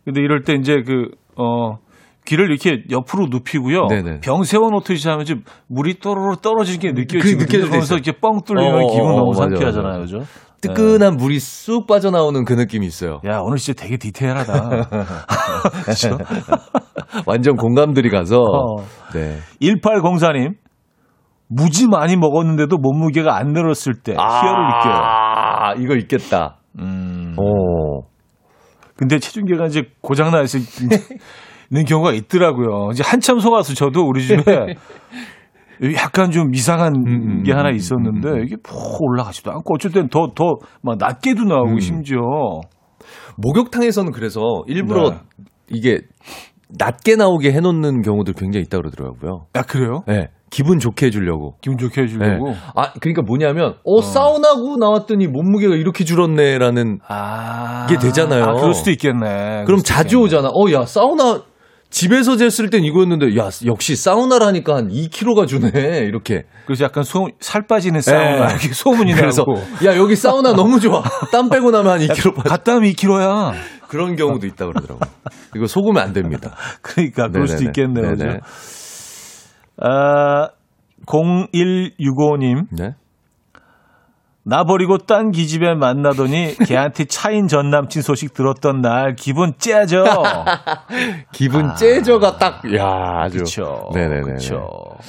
[0.05, 1.07] 근데 이럴 때 이제 그,
[1.37, 1.77] 어,
[2.25, 3.87] 귀를 이렇게 옆으로 눕히고요.
[3.87, 4.19] 네네.
[4.21, 7.95] 병 세워 놓듯이 하면 좀 물이 또르르 떨어지는 게 느껴지고 때 그러면서.
[7.95, 9.99] 이렇게 뻥 뚫리면 어, 어, 기분 어, 너무 맞아, 상쾌하잖아요.
[9.99, 9.99] 맞아.
[9.99, 10.19] 그죠?
[10.61, 13.19] 뜨끈한 물이 쑥 빠져나오는 그 느낌이 있어요.
[13.25, 14.69] 야, 오늘 진짜 되게 디테일하다.
[15.83, 16.17] 그렇죠?
[17.25, 18.39] 완전 공감들이 가서.
[18.39, 18.75] 어.
[19.13, 19.39] 네.
[19.61, 20.55] 1804님.
[21.49, 24.93] 무지 많이 먹었는데도 몸무게가 안 늘었을 때 희열을 느껴요.
[24.95, 26.57] 아, 이거 있겠다.
[26.79, 27.35] 음.
[27.37, 28.05] 오.
[28.95, 30.47] 근데 체중계가 이제 고장나 있
[31.73, 32.89] 는 경우가 있더라고요.
[32.91, 34.43] 이제 한참 속아서 저도 우리 집에
[35.97, 38.43] 약간 좀 이상한 음, 게 음, 하나 음, 있었는데 음, 음.
[38.45, 41.79] 이게 푹 올라가지도 않고 어쩔 땐 더 더 막 낮게도 나오고 음.
[41.79, 42.19] 심지어
[43.37, 45.17] 목욕탕에서는 그래서 일부러 네.
[45.69, 46.01] 이게
[46.77, 49.47] 낮게 나오게 해놓는 경우도 굉장히 있다 그러더라고요.
[49.53, 50.03] 아 그래요?
[50.07, 50.27] 네.
[50.51, 51.55] 기분 좋게 해주려고.
[51.61, 52.01] 기분 좋게 네.
[52.03, 52.53] 해주려고.
[52.75, 56.99] 아, 그러니까 뭐냐면, 어, 사우나고 나왔더니 몸무게가 이렇게 줄었네라는.
[57.07, 58.43] 아 이게 되잖아요.
[58.43, 59.63] 아, 그럴 수도 있겠네.
[59.65, 60.25] 그럼 수도 자주 있겠네.
[60.25, 60.49] 오잖아.
[60.49, 61.41] 어, 야, 사우나,
[61.93, 65.69] 집에서 쟀을 땐 이거였는데, 야, 역시 사우나라니까 한 2kg가 주네.
[65.99, 66.43] 이렇게.
[66.65, 68.53] 그래서 약간 소, 살 빠지는 사우나 네.
[68.53, 71.03] 이렇게 소문이 나고 야, 여기 사우나 너무 좋아.
[71.31, 73.53] 땀 빼고 나면 한 2kg 빠 갔다 오면 2kg야.
[73.87, 75.01] 그런 경우도 있다 그러더라고.
[75.55, 76.55] 이거 속으면 안 됩니다.
[76.81, 77.69] 그러니까 그럴 수도 네네네.
[77.69, 78.15] 있겠네요.
[78.15, 78.39] 네네.
[78.39, 78.45] 그죠?
[79.77, 80.49] 아,
[81.05, 82.65] 0165님.
[82.71, 82.95] 네.
[84.45, 90.03] 나 버리고 딴 기집애 만나더니 걔한테 차인 전 남친 소식 들었던 날 기분 째져.
[91.31, 92.85] 기분 째져가 딱, 야,
[93.21, 93.37] 아주.
[93.37, 93.89] 그렇죠.
[93.93, 94.21] 네네네.
[94.21, 94.55] 그렇죠.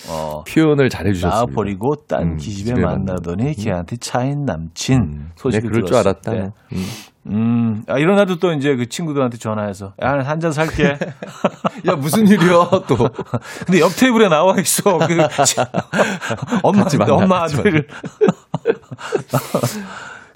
[0.09, 0.45] 어.
[0.47, 1.37] 표현을 잘해주셨습니다.
[1.37, 5.91] 나 버리고 딴 음, 기집애 집에 만나더니 걔한테 차인 남친 음, 소식을 네, 그럴 줄
[5.91, 6.31] 들었을 알았다.
[6.31, 6.53] 때.
[6.73, 6.85] 음.
[7.27, 10.85] 음, 아, 일어나도 또 이제 그 친구들한테 전화해서 야, 한 잔 살게.
[11.89, 12.97] 야, 무슨 일이야, 또.
[13.67, 14.99] 근데 옆 테이블에 나와 있어.
[14.99, 15.17] 그
[16.63, 17.87] 엄마, 만나, 엄마 같이 아들.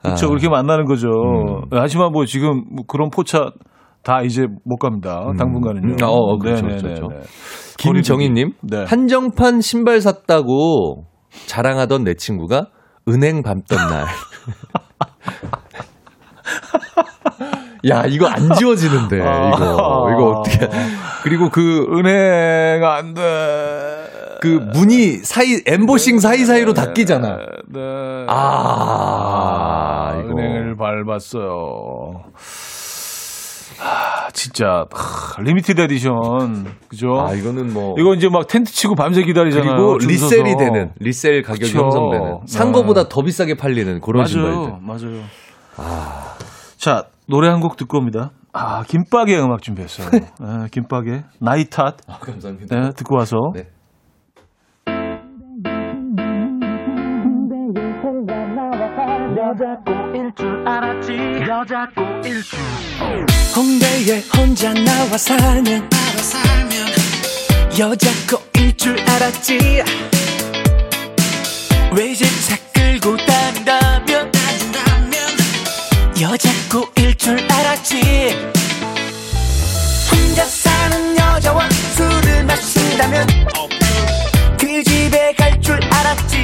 [0.02, 0.26] 그렇죠.
[0.26, 0.28] 아.
[0.28, 1.08] 그렇게 만나는 거죠.
[1.08, 1.62] 음.
[1.72, 3.50] 하지만 뭐 지금 뭐 그런 포차
[4.02, 5.20] 다 이제 못 갑니다.
[5.38, 5.94] 당분간은요.
[5.94, 6.94] 음, 어, 어, 그렇죠, 네네네네.
[6.94, 7.08] 그렇죠.
[7.78, 8.84] 김정희님, 네.
[8.86, 11.04] 한정판 신발 샀다고
[11.46, 12.68] 자랑하던 내 친구가
[13.08, 14.06] 은행 밟던 날.
[17.88, 19.48] 야, 이거 안 지워지는데, 아.
[19.48, 20.08] 이거.
[20.12, 20.68] 이거 어떻게.
[21.22, 23.22] 그리고 그, 은행 안 돼.
[24.40, 27.38] 그 문이 사이, 엠보싱 사이사이로 닦이잖아.
[27.72, 27.80] 네.
[28.28, 30.30] 아, 이거.
[30.30, 32.22] 은행을 밟았어요.
[33.80, 37.20] 아, 진짜 아, limited edition 그죠?
[37.20, 37.94] 아, 이거는 뭐.
[37.96, 39.76] 이거 이제 막 텐트 치고 밤새 기다리잖아요.
[39.76, 40.56] 그리고 줄 리셀이.
[40.56, 41.84] 되는, 리셀 가격이 그쵸.
[41.84, 42.38] 형성되는.
[42.46, 42.72] 산 네.
[42.72, 44.56] 거보다 더 비싸게 팔리는 그런 신발들.
[44.56, 44.98] 맞아요, 맞
[45.78, 46.12] 아요.
[46.76, 48.30] 자 노래 한 곡 듣고 옵니다.
[48.52, 50.08] 아 김밥의 음악 준비했어요.
[50.10, 50.26] 네,
[50.70, 51.96] 김밥의 나이 탓.
[52.06, 52.74] 아, 감사합니다.
[52.74, 53.68] 네, 듣고 와서 네.
[63.56, 65.88] 홍대에 혼자 나와 살면
[67.78, 69.82] 여자 거일 줄 알았지
[71.94, 74.32] 외제차 끌고 다닌다면
[76.20, 78.00] 여자 거일 줄 알았지
[80.10, 83.26] 혼자 사는 여자와 술을 마신다면
[84.58, 86.42] 그 집에 갈 줄 알았지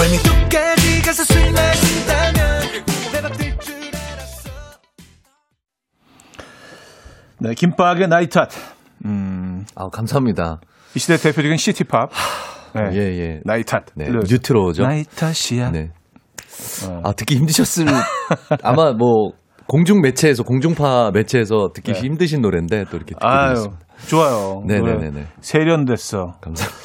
[0.00, 2.60] 외미도까지 가서 술 마신다면
[3.12, 4.50] 내가 될줄 알았어
[7.38, 8.50] 네, 김밥의 나이 탓.
[9.04, 10.60] 음, 아, 감사합니다.
[10.94, 12.10] 이 시대 대표적인 시티팝.
[12.74, 13.40] 네, 예, 예.
[13.44, 13.84] 나이 탓.
[13.94, 14.08] 네.
[14.10, 14.82] 뉴트로죠.
[14.82, 15.70] 나이 탓이야.
[15.70, 15.90] 네.
[17.04, 17.86] 아, 듣기 힘드셨을,
[18.62, 19.32] 아마 뭐,
[19.66, 23.26] 공중 매체에서, 공중파 매체에서 듣기 힘드신 노래인데, 또 이렇게 듣게 네.
[23.26, 23.86] 아유, 되셨습니다.
[24.08, 24.62] 좋아요.
[24.66, 25.10] 네네네네.
[25.10, 26.36] 노래 세련됐어.
[26.40, 26.80] 감사합니다.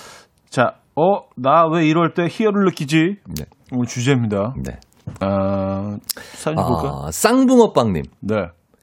[0.50, 3.18] 자, 어, 나 왜 이럴 때 희열을 느끼지?
[3.38, 3.46] 네.
[3.72, 4.54] 오늘 주제입니다.
[4.64, 4.80] 네.
[5.20, 5.98] 아,
[6.34, 7.06] 사진 볼까?
[7.08, 8.04] 아, 쌍붕어빵님.
[8.22, 8.36] 네.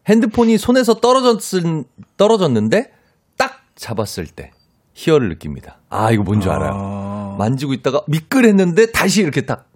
[0.09, 1.85] 핸드폰이 손에서 떨어졌은,
[2.17, 2.91] 떨어졌는데,
[3.39, 4.51] 딱 잡았을 때,
[4.95, 5.79] 희열을 느낍니다.
[5.89, 6.73] 아, 이거 뭔지 알아요.
[6.75, 9.67] 아, 만지고 있다가 미끌했는데 다시 이렇게 딱.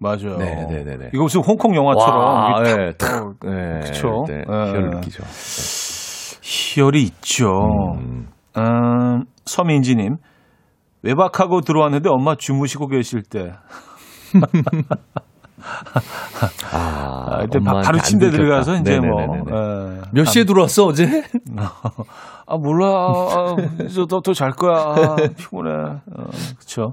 [0.00, 0.38] 맞아요.
[0.38, 1.10] 네, 네, 네, 네.
[1.12, 3.34] 이거 무슨 홍콩 영화처럼 와, 네, 탁, 탁.
[3.44, 4.24] 네, 그쵸?
[4.26, 4.44] 네, 네.
[4.48, 5.22] 희열을 느끼죠.
[6.42, 7.50] 희열이 있죠.
[7.98, 8.28] 음.
[8.56, 10.16] 음, 서민지님
[11.02, 13.52] 외박하고 들어왔는데 엄마 주무시고 계실 때
[16.72, 18.30] 아, 아, 엄마한테 바로 안 침대.
[18.30, 19.52] 들어가서 이제 뭐 네네네네.
[19.52, 20.00] 예.
[20.12, 21.06] 몇 시에 들어왔어, 어제?
[22.46, 26.24] 아 몰라 아, 이제 너더잘 거야 아, 피곤해 어,
[26.58, 26.90] 그쵸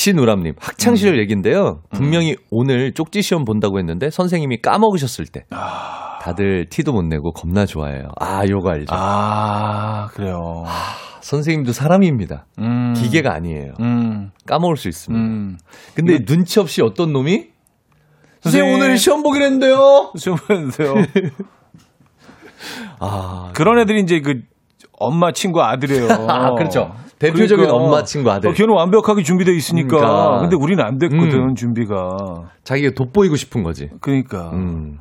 [0.00, 1.18] 신우람님, 학창시절 음.
[1.18, 1.82] 얘기인데요.
[1.90, 5.44] 분명히 오늘 쪽지 시험 본다고 했는데 선생님이 까먹으셨을 때.
[6.22, 8.08] 다들 티도 못 내고 겁나 좋아해요.
[8.18, 8.94] 아, 요거 알죠.
[8.94, 10.64] 아 그래요
[11.20, 12.46] 선생님도 사람입니다.
[12.60, 13.74] 음, 기계가 아니에요.
[13.80, 15.22] 음, 까먹을 수 있습니다.
[15.22, 15.58] 음.
[15.94, 17.48] 근데 눈치 없이 어떤 놈이
[18.40, 18.74] 선생님 선생님.
[18.74, 20.12] 오늘 시험 보기로 했는데요.
[20.18, 20.94] 좀 해주세요
[23.00, 24.40] 아, 그런 애들이 이제 그
[24.98, 26.94] 엄마 친구 아들이에요 아, 그렇죠.
[27.20, 28.50] 대표적인 엄마 친구 아들.
[28.50, 30.40] 어, 걔는 완벽하게 준비돼 있으니까 그러니까.
[30.40, 31.54] 근데 우리는 안 됐거든 음.
[31.54, 32.16] 준비가
[32.64, 33.90] 자기가 돋보이고 싶은 거지.
[34.00, 34.98] 그러니까 음.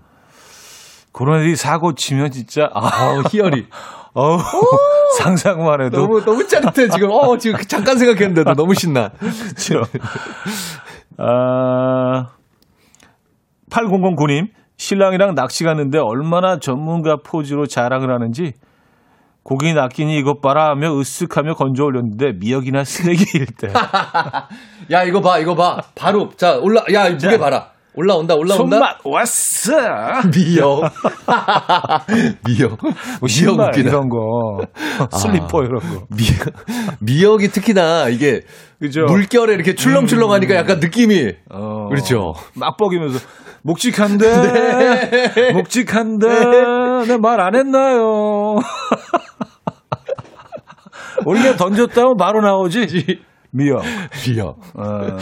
[1.14, 3.68] 그런 애들이 사고 치면 진짜 아 아, 희열이.
[4.14, 4.38] 어우,
[5.18, 7.10] 상상만 해도 너무 너무 짜릿해 지금.
[7.12, 9.10] 어, 지금 잠깐 생각했는데도 너무 신나.
[9.20, 9.84] 그렇죠.
[11.18, 12.28] 아,
[13.70, 14.48] 8009님,
[14.78, 18.54] 신랑이랑 낚시 갔는데 얼마나 전문가 포즈로 자랑을 하는지
[19.50, 23.68] 고기 낚이니 이것 봐라 하며 으쓱하며 건져 올렸는데 미역이나 쓰레기일 때
[24.92, 25.82] 야, 이거 봐, 이거 봐.
[25.96, 26.84] 바로 자 올라.
[26.94, 27.72] 야, 무게 봐라.
[27.96, 28.56] 올라온다, 올라온다.
[28.78, 29.74] 손맛 왔어
[30.32, 30.84] 미역.
[32.46, 32.78] 미역.
[33.20, 33.90] 뭐 신발 웃기다.
[33.90, 34.60] 이런 거
[35.18, 36.54] 슬리퍼 이런 거 미역,
[37.00, 38.42] 미역이 특히나 이게
[38.80, 42.36] 그죠 물결에 이렇게 출렁출렁하니까 약간 느낌이 어, 그렇죠.
[42.54, 43.20] 막 뻐기면서
[43.64, 46.28] 묵직한데 묵직한데
[47.08, 48.56] 내말 안 했나요
[51.26, 53.20] 원래 던졌다고 바로 나오지
[53.52, 53.84] 미역
[54.26, 54.60] 미역.
[54.76, 55.18] 어,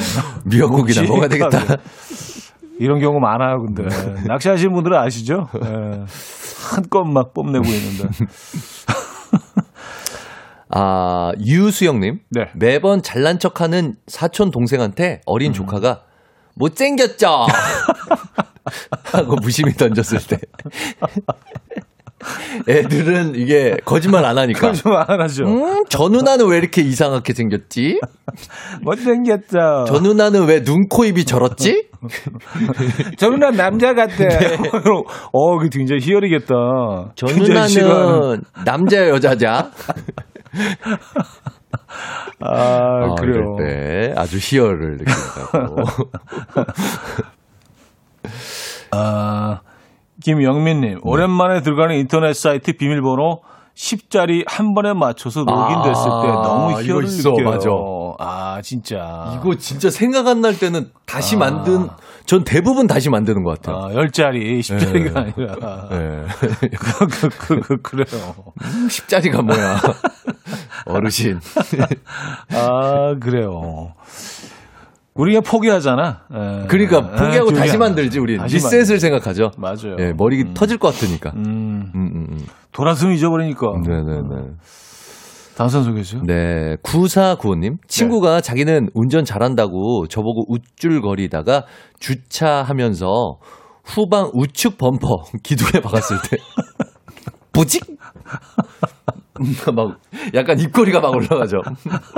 [0.45, 1.59] 미역국이나 먹어야 되겠다.
[2.79, 3.83] 이런 경우 많아요 근데
[4.27, 6.05] 낚시하시는 분들은 아시죠 예.
[6.69, 8.07] 한껏 막 뽐내고 있는데
[10.69, 12.19] 아, 유수영님.
[12.29, 12.49] 네.
[12.53, 16.01] 매번 잘난 척 하는 사촌 동생한테 어린 조카가
[16.55, 17.45] 못생겼죠?
[19.13, 20.37] 하고 무심히 던졌을 때.
[22.67, 24.71] 애들은 이게 거짓말 안 하니까.
[24.73, 27.99] 좀안 하죠 음, 저 누나는 왜 이렇게 이상하게 생겼지?
[28.81, 31.89] 못생겼죠 저 누나는 왜 눈, 코, 입이 저렇지?
[33.17, 34.23] 저 누나 남자 같아
[35.31, 36.55] 어 그게 굉장히 희열이겠다
[37.15, 38.11] 저 굉장히 싫어하는.
[38.11, 39.71] 누나는 남자야, 여자자?
[42.39, 43.55] 아, 아, 그래요.
[43.57, 45.83] 때 아주 희열을 느낀다고.
[48.91, 49.61] 아,
[50.23, 53.41] 김영민님, 오랜만에 들어가는 인터넷 사이트 비밀번호
[53.75, 57.45] 10자리 한 번에 맞춰서 로그인 됐을 때 아, 너무 희열을 있어, 느껴요.
[57.47, 57.69] 맞아.
[58.19, 59.35] 아, 진짜.
[59.37, 61.39] 이거 진짜 생각 안 날 때는 다시 아.
[61.39, 61.87] 만든,
[62.25, 63.77] 전 대부분 다시 만드는 것 같아요.
[63.85, 65.19] 아, 10자리, 10자리가 네.
[65.19, 65.87] 아니라.
[65.91, 66.25] 네.
[66.71, 68.33] 그, 그, 그, 그, 그래요.
[68.89, 69.79] 십자리가 뭐야.
[70.87, 71.39] 어르신.
[72.53, 73.93] 아, 그래요.
[75.17, 76.21] 우리가 포기하잖아.
[76.33, 76.67] 예.
[76.67, 78.19] 그러니까 포기하고 아, 다시 만들지.
[78.37, 79.51] 다시 리셋을 생각하죠.
[79.57, 79.95] 맞아요.
[79.99, 81.31] 예, 머리 터질 것 같으니까.
[81.35, 82.37] 음, 음, 음, 음.
[82.71, 83.67] 돌아서면 잊어버리니까.
[83.85, 84.51] 네네네.
[85.55, 86.21] 당선 소개죠.
[86.23, 87.77] 네, 9495님.
[87.87, 91.63] 친구가 자기는 운전 잘한다고 저보고 우쭐거리다가
[91.99, 93.39] 주차하면서
[93.83, 95.07] 후방 우측 범퍼
[95.43, 96.37] 기둥에 박았을 때.
[97.51, 97.83] 부직?
[99.75, 99.99] 막,
[100.33, 101.57] 약간 입꼬리가 막 올라가죠.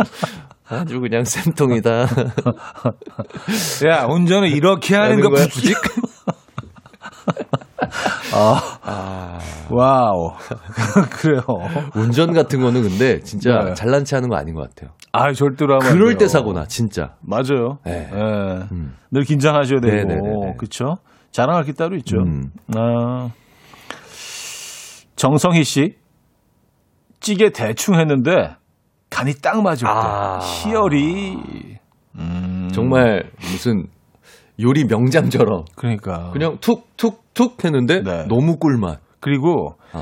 [0.67, 1.91] 아주 그냥 쌤통이다.
[3.89, 5.75] 야, 운전을 이렇게 하는 거 부직?
[9.69, 10.33] 와우.
[11.11, 11.41] 그래요.
[11.95, 13.73] 운전 같은 거는 근데 진짜 네.
[13.73, 14.91] 잘난 체 하는 거 아닌 것 같아요.
[15.11, 16.17] 아, 절대로 하면 안 그럴.
[16.17, 17.15] 때 사고나, 진짜.
[17.21, 17.79] 맞아요.
[17.85, 18.09] 네.
[18.11, 18.17] 예.
[18.71, 18.93] 음.
[19.11, 19.95] 늘 긴장하셔야 되고.
[19.95, 20.55] 네네네네.
[20.57, 20.97] 그렇죠?
[21.31, 22.17] 자랑할 게 따로 있죠.
[22.17, 22.51] 음.
[22.75, 23.29] 아.
[25.15, 25.95] 정성희 씨.
[27.19, 28.55] 찌개 대충 했는데
[29.09, 30.39] 간이 딱때 아.
[30.39, 31.37] 희열이
[32.15, 32.69] 음.
[32.73, 33.87] 정말 무슨
[34.61, 38.25] 요리 명장처럼 그러니까 그냥 툭툭툭 했는데 네.
[38.27, 38.99] 너무 꿀맛.
[39.19, 40.01] 그리고 아.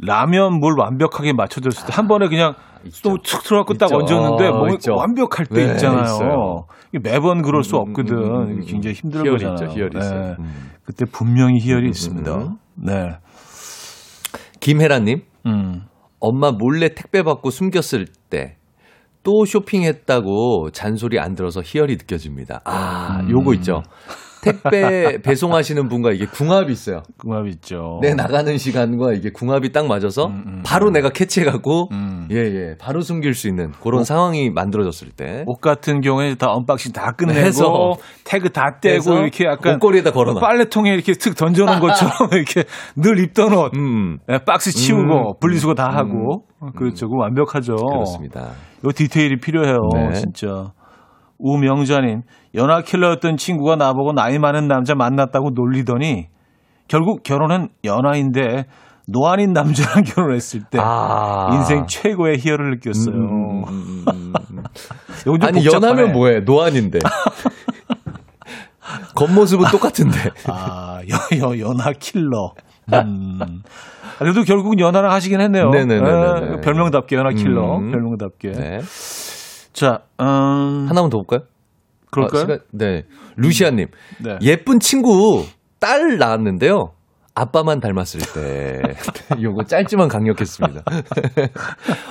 [0.00, 3.10] 라면 물 완벽하게 맞춰줬을 때한 번에 그냥 있죠.
[3.10, 3.92] 또툭 들어갖고 딱.
[3.92, 4.94] 얹었는데 어, 몸이 있죠.
[4.94, 6.02] 완벽할 때 네, 있잖아요.
[6.02, 6.66] 있어요.
[7.02, 8.16] 매번 그럴 수 음, 없거든.
[8.16, 9.54] 음, 음, 음, 굉장히 힘든 희열이 거잖아요.
[9.54, 10.20] 있죠, 희열이 있어요.
[10.20, 10.34] 네.
[10.38, 10.70] 음.
[10.84, 12.34] 그때 분명히 희열이 음, 있습니다.
[12.34, 12.56] 음, 음.
[12.76, 13.10] 네.
[14.60, 15.82] 김혜라님, 음.
[16.18, 18.60] 엄마 몰래 택배 받고 숨겼을 때
[19.22, 22.62] 또 쇼핑했다고 잔소리 안 들어서 희열이 느껴집니다.
[22.64, 23.30] 아, 음.
[23.30, 23.82] 요거 있죠.
[24.42, 27.02] 택배 배송하시는 분과 이게 궁합이 있어요.
[27.18, 27.98] 궁합 있죠.
[28.02, 30.30] 내 나가는 시간과 이게 궁합이 딱 맞아서
[30.64, 32.28] 바로 내가 캐치해갖고 음.
[32.30, 35.44] 예, 예, 바로 숨길 수 있는 그런 상황이 만들어졌을 때.
[35.46, 40.40] 옷 같은 경우에 다 unboxing 다 끝내고 해서 태그 다 떼고 이렇게 약간 옷걸이에다 걸어놔.
[40.40, 42.64] 빨래통에 이렇게 툭 던져놓은 것처럼 이렇게
[42.96, 45.34] 늘 입던 옷 음, 예, 박스 치우고 음.
[45.40, 47.08] 분리수거 다 하고 어, 그렇죠.
[47.08, 47.74] 그 완벽하죠.
[47.76, 48.52] 그렇습니다.
[48.84, 49.76] 요 디테일이 필요해요.
[49.94, 50.12] 네.
[50.12, 50.72] 진짜.
[51.42, 52.22] 우명자님,
[52.54, 56.28] 연하 킬러였던 친구가 나보고 나이 많은 남자 만났다고 놀리더니
[56.88, 58.66] 결국 결혼은 연하인데
[59.08, 61.48] 노안인 남자랑 결혼했을 때 아.
[61.54, 63.14] 인생 최고의 희열을 느꼈어요.
[63.14, 64.62] 음, 음, 음, 음.
[65.24, 65.74] 좀 아니, 복잡하네.
[65.74, 66.40] 연하면 뭐해?
[66.40, 66.98] 노안인데.
[69.14, 70.16] 겉모습은 똑같은데.
[70.48, 72.52] 아, 여, 여, 연하 킬러.
[72.92, 73.38] 음.
[73.40, 75.70] 아, 그래도 결국은 연하랑 하시긴 했네요.
[75.70, 76.56] 네네네네네.
[76.56, 77.78] 예, 별명답게 연하 킬러.
[77.78, 77.90] 음.
[77.92, 78.52] 별명답게.
[78.52, 78.78] 네.
[79.72, 80.26] 자, 음,
[80.88, 81.40] 하나만 더 볼까요?
[82.10, 82.42] 그럴까요?
[82.42, 83.04] 아, 시간- 네.
[83.36, 83.86] 루시아님.
[84.24, 84.38] 네.
[84.42, 85.44] 예쁜 친구
[85.78, 86.92] 딸 낳았는데요.
[87.34, 88.82] 아빠만 닮았을 때.
[89.40, 90.82] 요거 짧지만 강력했습니다.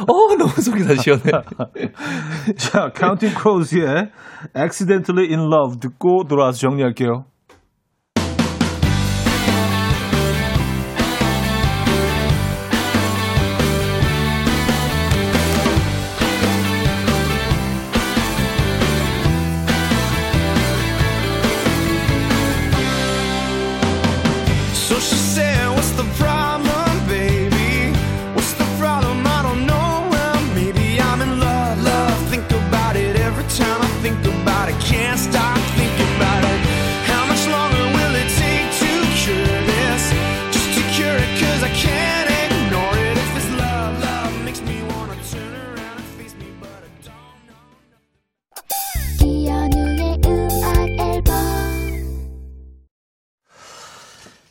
[0.07, 1.24] 어, 너무 속이 다 시원해.
[2.57, 4.10] 자, 카운팅 크로우즈의
[4.57, 7.26] Accidentally in Love 듣고 돌아와서 정리할게요.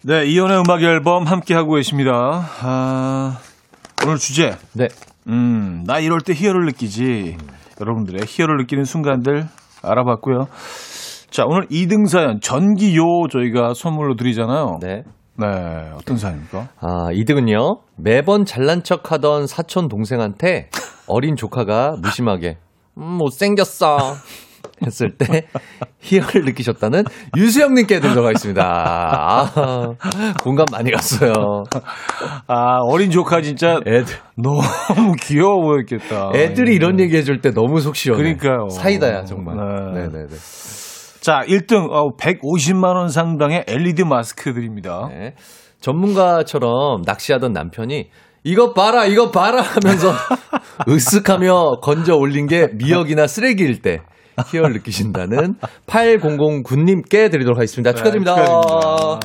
[0.08, 2.48] 네, 이연의 음악 앨범 함께 하고 계십니다.
[2.62, 3.38] 아,
[4.06, 4.56] 오늘 주제.
[4.72, 4.88] 네.
[5.26, 7.36] 음, 나 이럴 때 희열을 느끼지.
[7.78, 9.44] 여러분들의 희열을 느끼는 순간들
[9.82, 10.46] 알아봤고요.
[11.28, 14.78] 자, 오늘 2등 사연 전기요 저희가 선물로 드리잖아요.
[14.80, 15.02] 네.
[15.36, 15.46] 네,
[15.94, 16.68] 어떤 사연입니까?
[16.80, 17.80] 아, 이득은요.
[17.98, 20.70] 매번 잘난 척 하던 사촌 동생한테
[21.06, 22.56] 어린 조카가 무심하게,
[22.96, 23.98] 음, 못생겼어.
[24.86, 25.46] 했을 때
[26.00, 27.04] 희열을 느끼셨다는
[27.36, 28.62] 유수영님께 드리도록 하겠습니다.
[28.64, 29.94] 아,
[30.42, 31.64] 공감 많이 갔어요.
[32.46, 36.32] 아, 어린 조카 진짜 애들, 너무 귀여워 보였겠다.
[36.34, 38.22] 애들이 이런 얘기 해줄 때 너무 속 시원해.
[38.22, 38.68] 그러니까요.
[38.70, 39.56] 사이다야, 정말.
[39.56, 40.02] 네.
[40.02, 40.28] 네네네.
[41.20, 45.08] 자, 1등 어, 150만 원 상당의 LED 마스크 드립니다.
[45.10, 45.34] 네.
[45.80, 48.10] 전문가처럼 낚시하던 남편이
[48.44, 50.12] 이것 봐라, 이것 봐라 하면서
[50.86, 54.00] 으쓱하며 건져 올린 게 미역이나 쓰레기일 때
[54.46, 55.54] 희열 느끼신다는
[55.86, 57.92] 8009님께 드리도록 하겠습니다.
[57.92, 58.34] 축하드립니다.
[58.34, 59.20] 네, 축하드립니다.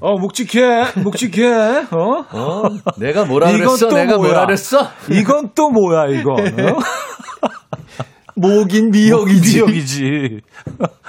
[0.00, 1.46] 어, 묵직해, 묵직해,
[1.90, 2.24] 어?
[2.30, 2.62] 어,
[2.98, 3.88] 내가 뭐라 그랬어?
[3.88, 4.28] 또 내가 뭐야?
[4.28, 4.86] 뭐라 그랬어?
[5.10, 6.40] 이건 또 뭐야, 이건?
[6.40, 6.78] 어?
[8.36, 9.56] 목인 미역이지.
[9.62, 10.40] 미역이지.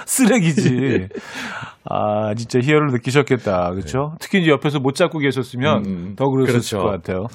[0.06, 1.08] 쓰레기지.
[1.84, 3.70] 아, 진짜 희열을 느끼셨겠다.
[3.72, 4.14] 그렇죠?
[4.20, 5.90] 특히 이제 옆에서 못 잡고 계셨으면 네.
[5.90, 6.78] 음, 더 그랬을 그렇죠.
[6.78, 7.26] 것 같아요.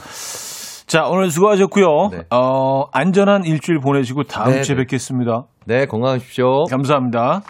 [0.87, 2.09] 자, 오늘 수고하셨고요.
[2.11, 2.19] 네.
[2.31, 4.83] 어, 안전한 일주일 보내시고 다음 네, 주에 네.
[4.83, 5.43] 뵙겠습니다.
[5.67, 6.63] 네, 건강하십시오.
[6.69, 7.41] 감사합니다.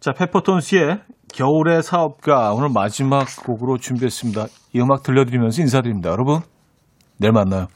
[0.00, 1.00] 자, 페퍼톤스의
[1.32, 4.46] 겨울의 사업가 오늘 마지막 곡으로 준비했습니다.
[4.74, 6.10] 이 음악 들려드리면서 인사드립니다.
[6.10, 6.40] 여러분,
[7.18, 7.68] 내일 만나요.